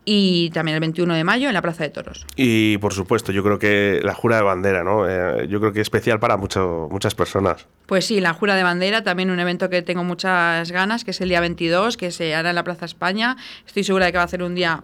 Y 0.05 0.51
también 0.51 0.75
el 0.75 0.81
21 0.81 1.15
de 1.15 1.23
mayo 1.23 1.47
en 1.47 1.53
la 1.55 1.61
Plaza 1.61 1.83
de 1.83 1.89
Toros. 1.89 2.27
Y 2.35 2.77
por 2.77 2.93
supuesto, 2.93 3.31
yo 3.31 3.43
creo 3.43 3.57
que 3.57 3.99
la 4.03 4.13
jura 4.13 4.37
de 4.37 4.43
bandera, 4.43 4.83
¿no? 4.83 5.09
Eh, 5.09 5.47
yo 5.49 5.59
creo 5.59 5.73
que 5.73 5.81
es 5.81 5.85
especial 5.85 6.19
para 6.19 6.37
mucho, 6.37 6.87
muchas 6.91 7.15
personas. 7.15 7.67
Pues 7.85 8.05
sí, 8.05 8.19
la 8.19 8.33
Jura 8.33 8.55
de 8.55 8.63
Bandera, 8.63 9.03
también 9.03 9.29
un 9.29 9.39
evento 9.39 9.69
que 9.69 9.81
tengo 9.81 10.03
muchas 10.03 10.71
ganas, 10.71 11.03
que 11.03 11.11
es 11.11 11.21
el 11.21 11.29
día 11.29 11.39
22, 11.39 11.97
que 11.97 12.11
se 12.11 12.33
hará 12.33 12.49
en 12.49 12.55
la 12.55 12.63
Plaza 12.63 12.85
España. 12.85 13.37
Estoy 13.65 13.83
segura 13.83 14.05
de 14.05 14.11
que 14.11 14.17
va 14.17 14.23
a 14.23 14.27
ser 14.27 14.43
un 14.43 14.55
día 14.55 14.83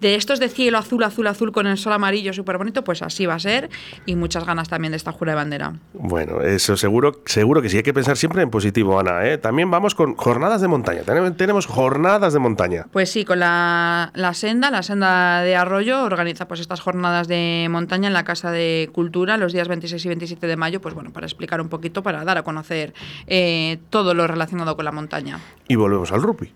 de 0.00 0.14
estos 0.14 0.40
de 0.40 0.48
cielo 0.48 0.78
azul, 0.78 1.02
azul, 1.02 1.26
azul 1.26 1.52
con 1.52 1.66
el 1.66 1.78
sol 1.78 1.92
amarillo 1.92 2.32
súper 2.32 2.58
bonito, 2.58 2.84
pues 2.84 3.02
así 3.02 3.26
va 3.26 3.34
a 3.34 3.38
ser. 3.38 3.70
Y 4.06 4.16
muchas 4.16 4.44
ganas 4.44 4.68
también 4.68 4.92
de 4.92 4.96
esta 4.96 5.12
Jura 5.12 5.32
de 5.32 5.36
Bandera. 5.36 5.74
Bueno, 5.92 6.40
eso 6.42 6.76
seguro, 6.76 7.22
seguro 7.26 7.62
que 7.62 7.68
sí. 7.68 7.78
Hay 7.78 7.82
que 7.82 7.94
pensar 7.94 8.16
siempre 8.16 8.42
en 8.42 8.50
positivo, 8.50 8.98
Ana. 8.98 9.26
¿eh? 9.26 9.38
También 9.38 9.70
vamos 9.70 9.94
con 9.94 10.14
jornadas 10.16 10.60
de 10.60 10.68
montaña. 10.68 11.02
Tenemos, 11.36 11.66
jornadas 11.66 12.32
de 12.32 12.38
montaña. 12.38 12.86
Pues 12.92 13.10
sí, 13.10 13.24
con 13.24 13.38
la, 13.38 14.10
la 14.14 14.34
senda, 14.34 14.70
la 14.70 14.82
senda 14.82 15.42
de 15.42 15.56
Arroyo, 15.56 16.04
organiza 16.04 16.46
pues 16.48 16.60
estas 16.60 16.80
jornadas 16.80 17.28
de 17.28 17.66
montaña 17.70 18.08
en 18.08 18.14
la 18.14 18.24
Casa 18.24 18.50
de 18.50 18.90
Cultura 18.92 19.36
los 19.36 19.52
días 19.52 19.68
26 19.68 20.04
y 20.04 20.08
27 20.08 20.46
de 20.46 20.56
mayo, 20.56 20.80
pues 20.80 20.94
bueno, 20.94 21.12
para 21.12 21.26
explicar 21.26 21.60
un 21.60 21.68
poquito, 21.68 22.02
para 22.02 22.24
dar 22.24 22.38
a 22.38 22.42
conocer 22.42 22.94
eh, 23.26 23.78
todo 23.90 24.14
lo 24.14 24.26
relacionado 24.26 24.76
con 24.76 24.84
la 24.84 24.92
montaña. 24.92 25.40
Y 25.68 25.76
volvemos 25.76 26.12
al 26.12 26.22
rugby. 26.22 26.52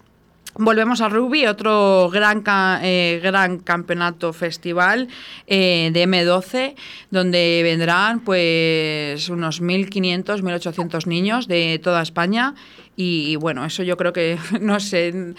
Volvemos 0.59 1.01
al 1.01 1.13
rugby, 1.13 1.47
otro 1.47 2.11
gran, 2.13 2.43
eh, 2.83 3.21
gran 3.23 3.59
campeonato 3.61 4.33
festival 4.33 5.07
eh, 5.47 5.91
de 5.93 6.05
M12, 6.05 6.75
donde 7.11 7.61
vendrán 7.63 8.21
pues 8.21 9.29
unos 9.29 9.63
1.500, 9.63 10.43
1.800 10.43 11.07
niños 11.07 11.47
de 11.47 11.81
toda 11.83 12.03
España. 12.03 12.57
Y, 13.01 13.37
bueno, 13.37 13.65
eso 13.65 13.85
yo 13.85 13.97
creo 13.97 14.13
que, 14.13 14.37
no 14.61 14.81
sé, 14.81 15.35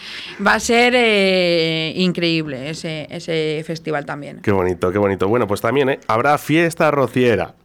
va 0.45 0.53
a 0.53 0.59
ser 0.61 0.93
eh, 0.95 1.91
increíble 1.97 2.69
ese, 2.69 3.05
ese 3.09 3.61
festival 3.67 4.05
también. 4.05 4.39
Qué 4.41 4.53
bonito, 4.53 4.89
qué 4.89 4.97
bonito. 4.97 5.27
Bueno, 5.27 5.45
pues 5.45 5.59
también 5.59 5.89
¿eh? 5.89 5.99
habrá 6.07 6.37
fiesta 6.37 6.89
rociera. 6.89 7.55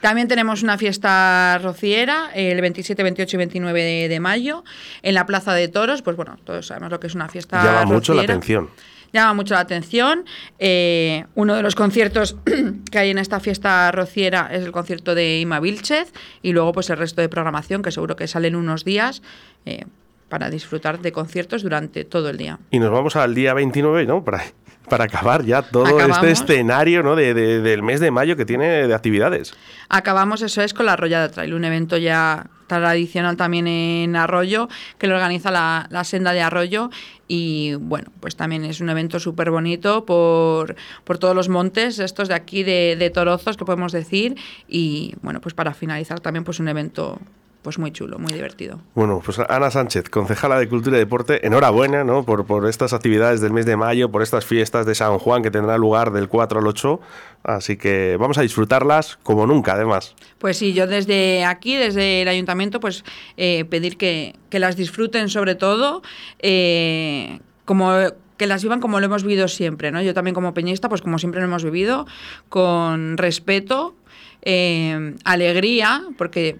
También 0.00 0.28
tenemos 0.28 0.62
una 0.62 0.78
fiesta 0.78 1.58
rociera 1.58 2.30
el 2.34 2.60
27, 2.60 3.02
28 3.02 3.36
y 3.36 3.38
29 3.38 3.82
de, 3.82 4.08
de 4.08 4.20
mayo 4.20 4.64
en 5.02 5.14
la 5.14 5.26
Plaza 5.26 5.54
de 5.54 5.68
Toros. 5.68 6.02
Pues 6.02 6.16
bueno, 6.16 6.36
todos 6.44 6.66
sabemos 6.66 6.90
lo 6.90 7.00
que 7.00 7.08
es 7.08 7.14
una 7.14 7.28
fiesta 7.28 7.62
Llama 7.62 7.84
mucho 7.84 8.14
la 8.14 8.22
atención. 8.22 8.68
Llama 9.12 9.34
mucho 9.34 9.54
la 9.54 9.60
atención. 9.60 10.24
Eh, 10.58 11.24
uno 11.34 11.54
de 11.54 11.62
los 11.62 11.74
conciertos 11.74 12.36
que 12.90 12.98
hay 12.98 13.10
en 13.10 13.18
esta 13.18 13.40
fiesta 13.40 13.90
rociera 13.90 14.48
es 14.52 14.64
el 14.64 14.72
concierto 14.72 15.14
de 15.14 15.40
Ima 15.40 15.60
Vilchez 15.60 16.12
y 16.42 16.52
luego 16.52 16.72
pues 16.72 16.90
el 16.90 16.98
resto 16.98 17.20
de 17.20 17.28
programación 17.28 17.82
que 17.82 17.90
seguro 17.90 18.16
que 18.16 18.28
salen 18.28 18.54
unos 18.54 18.84
días 18.84 19.22
eh, 19.64 19.84
para 20.28 20.50
disfrutar 20.50 21.00
de 21.00 21.10
conciertos 21.10 21.62
durante 21.62 22.04
todo 22.04 22.28
el 22.28 22.36
día. 22.36 22.58
Y 22.70 22.78
nos 22.78 22.90
vamos 22.90 23.16
al 23.16 23.34
día 23.34 23.54
29, 23.54 24.06
¿no? 24.06 24.22
Para, 24.22 24.44
para 24.88 25.04
acabar 25.04 25.44
ya 25.44 25.62
todo 25.62 25.86
Acabamos. 25.86 26.18
este 26.18 26.30
escenario 26.32 27.02
¿no? 27.02 27.14
de, 27.16 27.34
de- 27.34 27.60
del 27.60 27.82
mes 27.82 28.00
de 28.00 28.10
mayo 28.10 28.36
que 28.36 28.44
tiene 28.44 28.86
de 28.86 28.94
actividades. 28.94 29.54
Acabamos, 29.88 30.42
eso 30.42 30.62
es, 30.62 30.74
con 30.74 30.86
la 30.86 30.94
Arrollada 30.94 31.30
Trail, 31.30 31.54
un 31.54 31.64
evento 31.64 31.96
ya 31.96 32.46
tradicional 32.66 33.36
también 33.38 33.66
en 33.66 34.14
Arroyo, 34.16 34.68
que 34.98 35.06
lo 35.06 35.14
organiza 35.14 35.50
la, 35.50 35.86
la 35.90 36.04
Senda 36.04 36.32
de 36.32 36.42
Arroyo. 36.42 36.90
Y 37.26 37.74
bueno, 37.74 38.10
pues 38.20 38.36
también 38.36 38.64
es 38.64 38.80
un 38.80 38.90
evento 38.90 39.18
súper 39.20 39.50
bonito 39.50 40.04
por, 40.04 40.76
por 41.04 41.18
todos 41.18 41.34
los 41.34 41.48
montes, 41.48 41.98
estos 41.98 42.28
de 42.28 42.34
aquí 42.34 42.62
de, 42.64 42.96
de 42.98 43.08
Torozos, 43.10 43.56
que 43.56 43.64
podemos 43.64 43.92
decir. 43.92 44.36
Y 44.68 45.14
bueno, 45.22 45.40
pues 45.40 45.54
para 45.54 45.72
finalizar 45.72 46.20
también 46.20 46.44
pues 46.44 46.60
un 46.60 46.68
evento 46.68 47.18
pues 47.62 47.78
muy 47.78 47.92
chulo, 47.92 48.18
muy 48.18 48.32
divertido. 48.32 48.80
Bueno, 48.94 49.20
pues 49.24 49.38
Ana 49.38 49.70
Sánchez, 49.70 50.08
concejala 50.08 50.58
de 50.58 50.68
Cultura 50.68 50.96
y 50.96 51.00
Deporte, 51.00 51.46
enhorabuena 51.46 52.04
¿no? 52.04 52.24
por, 52.24 52.46
por 52.46 52.68
estas 52.68 52.92
actividades 52.92 53.40
del 53.40 53.52
mes 53.52 53.66
de 53.66 53.76
mayo, 53.76 54.10
por 54.10 54.22
estas 54.22 54.46
fiestas 54.46 54.86
de 54.86 54.94
San 54.94 55.18
Juan 55.18 55.42
que 55.42 55.50
tendrá 55.50 55.76
lugar 55.76 56.12
del 56.12 56.28
4 56.28 56.60
al 56.60 56.66
8, 56.66 57.00
así 57.42 57.76
que 57.76 58.16
vamos 58.18 58.38
a 58.38 58.42
disfrutarlas 58.42 59.18
como 59.22 59.46
nunca 59.46 59.74
además. 59.74 60.14
Pues 60.38 60.56
sí, 60.56 60.72
yo 60.72 60.86
desde 60.86 61.44
aquí, 61.44 61.76
desde 61.76 62.22
el 62.22 62.28
ayuntamiento, 62.28 62.80
pues 62.80 63.04
eh, 63.36 63.64
pedir 63.64 63.96
que, 63.96 64.36
que, 64.50 64.58
las 64.58 64.76
disfruten 64.76 65.28
sobre 65.28 65.54
todo, 65.54 66.02
eh, 66.38 67.40
como 67.64 67.92
que 68.38 68.46
las 68.46 68.62
vivan 68.62 68.80
como 68.80 69.00
lo 69.00 69.06
hemos 69.06 69.24
vivido 69.24 69.48
siempre, 69.48 69.90
¿no? 69.90 70.00
Yo 70.00 70.14
también 70.14 70.34
como 70.34 70.54
peñista, 70.54 70.88
pues 70.88 71.02
como 71.02 71.18
siempre 71.18 71.40
lo 71.40 71.48
hemos 71.48 71.64
vivido, 71.64 72.06
con 72.48 73.18
respeto, 73.18 73.94
eh, 74.42 75.14
alegría, 75.24 76.04
porque 76.16 76.56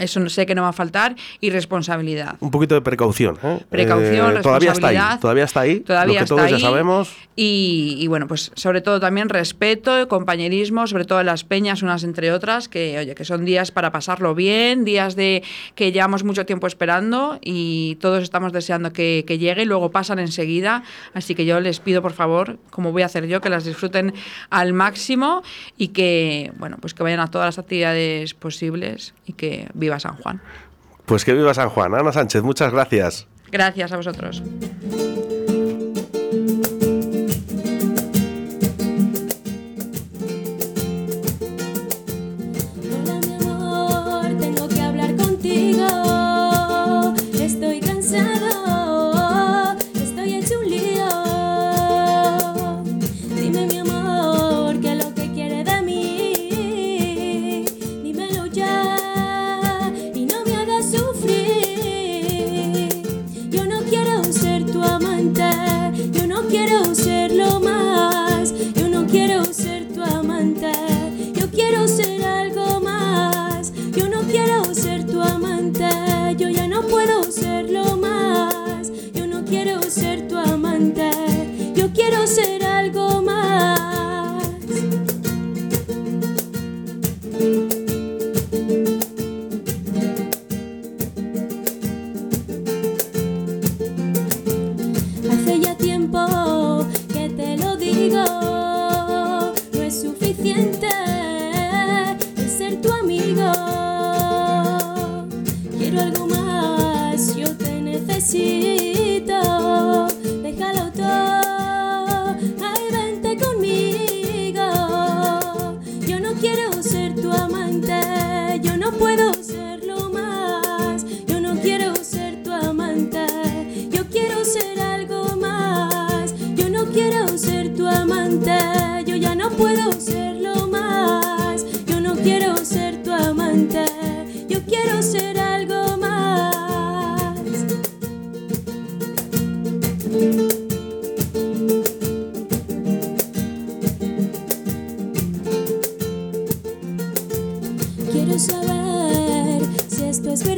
eso 0.00 0.28
sé 0.28 0.46
que 0.46 0.54
no 0.54 0.62
va 0.62 0.68
a 0.68 0.72
faltar, 0.72 1.16
y 1.40 1.50
responsabilidad. 1.50 2.36
Un 2.40 2.50
poquito 2.50 2.74
de 2.74 2.80
precaución. 2.80 3.38
¿eh? 3.42 3.60
Precaución, 3.70 4.36
eh, 4.36 4.40
todavía 4.40 4.72
responsabilidad. 4.72 5.04
Está 5.04 5.12
ahí, 5.12 5.18
todavía 5.20 5.44
está 5.44 5.60
ahí. 5.60 5.80
Todavía 5.80 6.14
lo 6.14 6.18
que 6.18 6.24
está 6.24 6.34
todos 6.34 6.46
ahí, 6.46 6.52
ya 6.52 6.58
sabemos. 6.58 7.16
Y, 7.36 7.96
y, 7.98 8.06
bueno, 8.08 8.26
pues 8.26 8.50
sobre 8.54 8.80
todo 8.80 8.98
también 8.98 9.28
respeto, 9.28 10.08
compañerismo, 10.08 10.86
sobre 10.86 11.04
todo 11.04 11.20
en 11.20 11.26
las 11.26 11.44
peñas 11.44 11.82
unas 11.82 12.02
entre 12.02 12.32
otras, 12.32 12.68
que 12.68 12.98
oye, 12.98 13.14
que 13.14 13.24
son 13.24 13.44
días 13.44 13.70
para 13.70 13.92
pasarlo 13.92 14.34
bien, 14.34 14.84
días 14.84 15.14
de 15.14 15.42
que 15.74 15.92
llevamos 15.92 16.24
mucho 16.24 16.46
tiempo 16.46 16.66
esperando 16.66 17.38
y 17.40 17.96
todos 18.00 18.22
estamos 18.22 18.52
deseando 18.52 18.92
que, 18.92 19.24
que 19.26 19.38
llegue, 19.38 19.62
y 19.62 19.66
luego 19.66 19.90
pasan 19.90 20.18
enseguida. 20.18 20.82
Así 21.14 21.34
que 21.34 21.44
yo 21.44 21.60
les 21.60 21.80
pido, 21.80 22.02
por 22.02 22.12
favor, 22.12 22.58
como 22.70 22.92
voy 22.92 23.02
a 23.02 23.06
hacer 23.06 23.26
yo, 23.26 23.40
que 23.40 23.50
las 23.50 23.64
disfruten 23.64 24.14
al 24.50 24.72
máximo 24.72 25.42
y 25.76 25.88
que, 25.88 26.52
bueno, 26.58 26.76
pues 26.80 26.94
que 26.94 27.02
vayan 27.02 27.20
a 27.20 27.28
todas 27.28 27.46
las 27.46 27.58
actividades 27.58 28.34
posibles 28.34 29.14
y 29.26 29.32
que 29.32 29.68
vivan 29.74 29.87
viva 29.88 29.98
San 29.98 30.16
Juan. 30.16 30.40
Pues 31.06 31.24
que 31.24 31.32
viva 31.32 31.54
San 31.54 31.70
Juan. 31.70 31.94
Ana 31.94 32.12
Sánchez, 32.12 32.42
muchas 32.42 32.72
gracias. 32.72 33.26
Gracias 33.50 33.92
a 33.92 33.96
vosotros. 33.96 34.42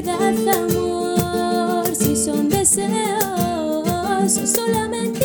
verdad, 0.02 0.54
amor, 0.54 1.94
si 1.94 2.16
son 2.16 2.48
deseos 2.48 2.88
o 4.38 4.46
solamente 4.46 5.19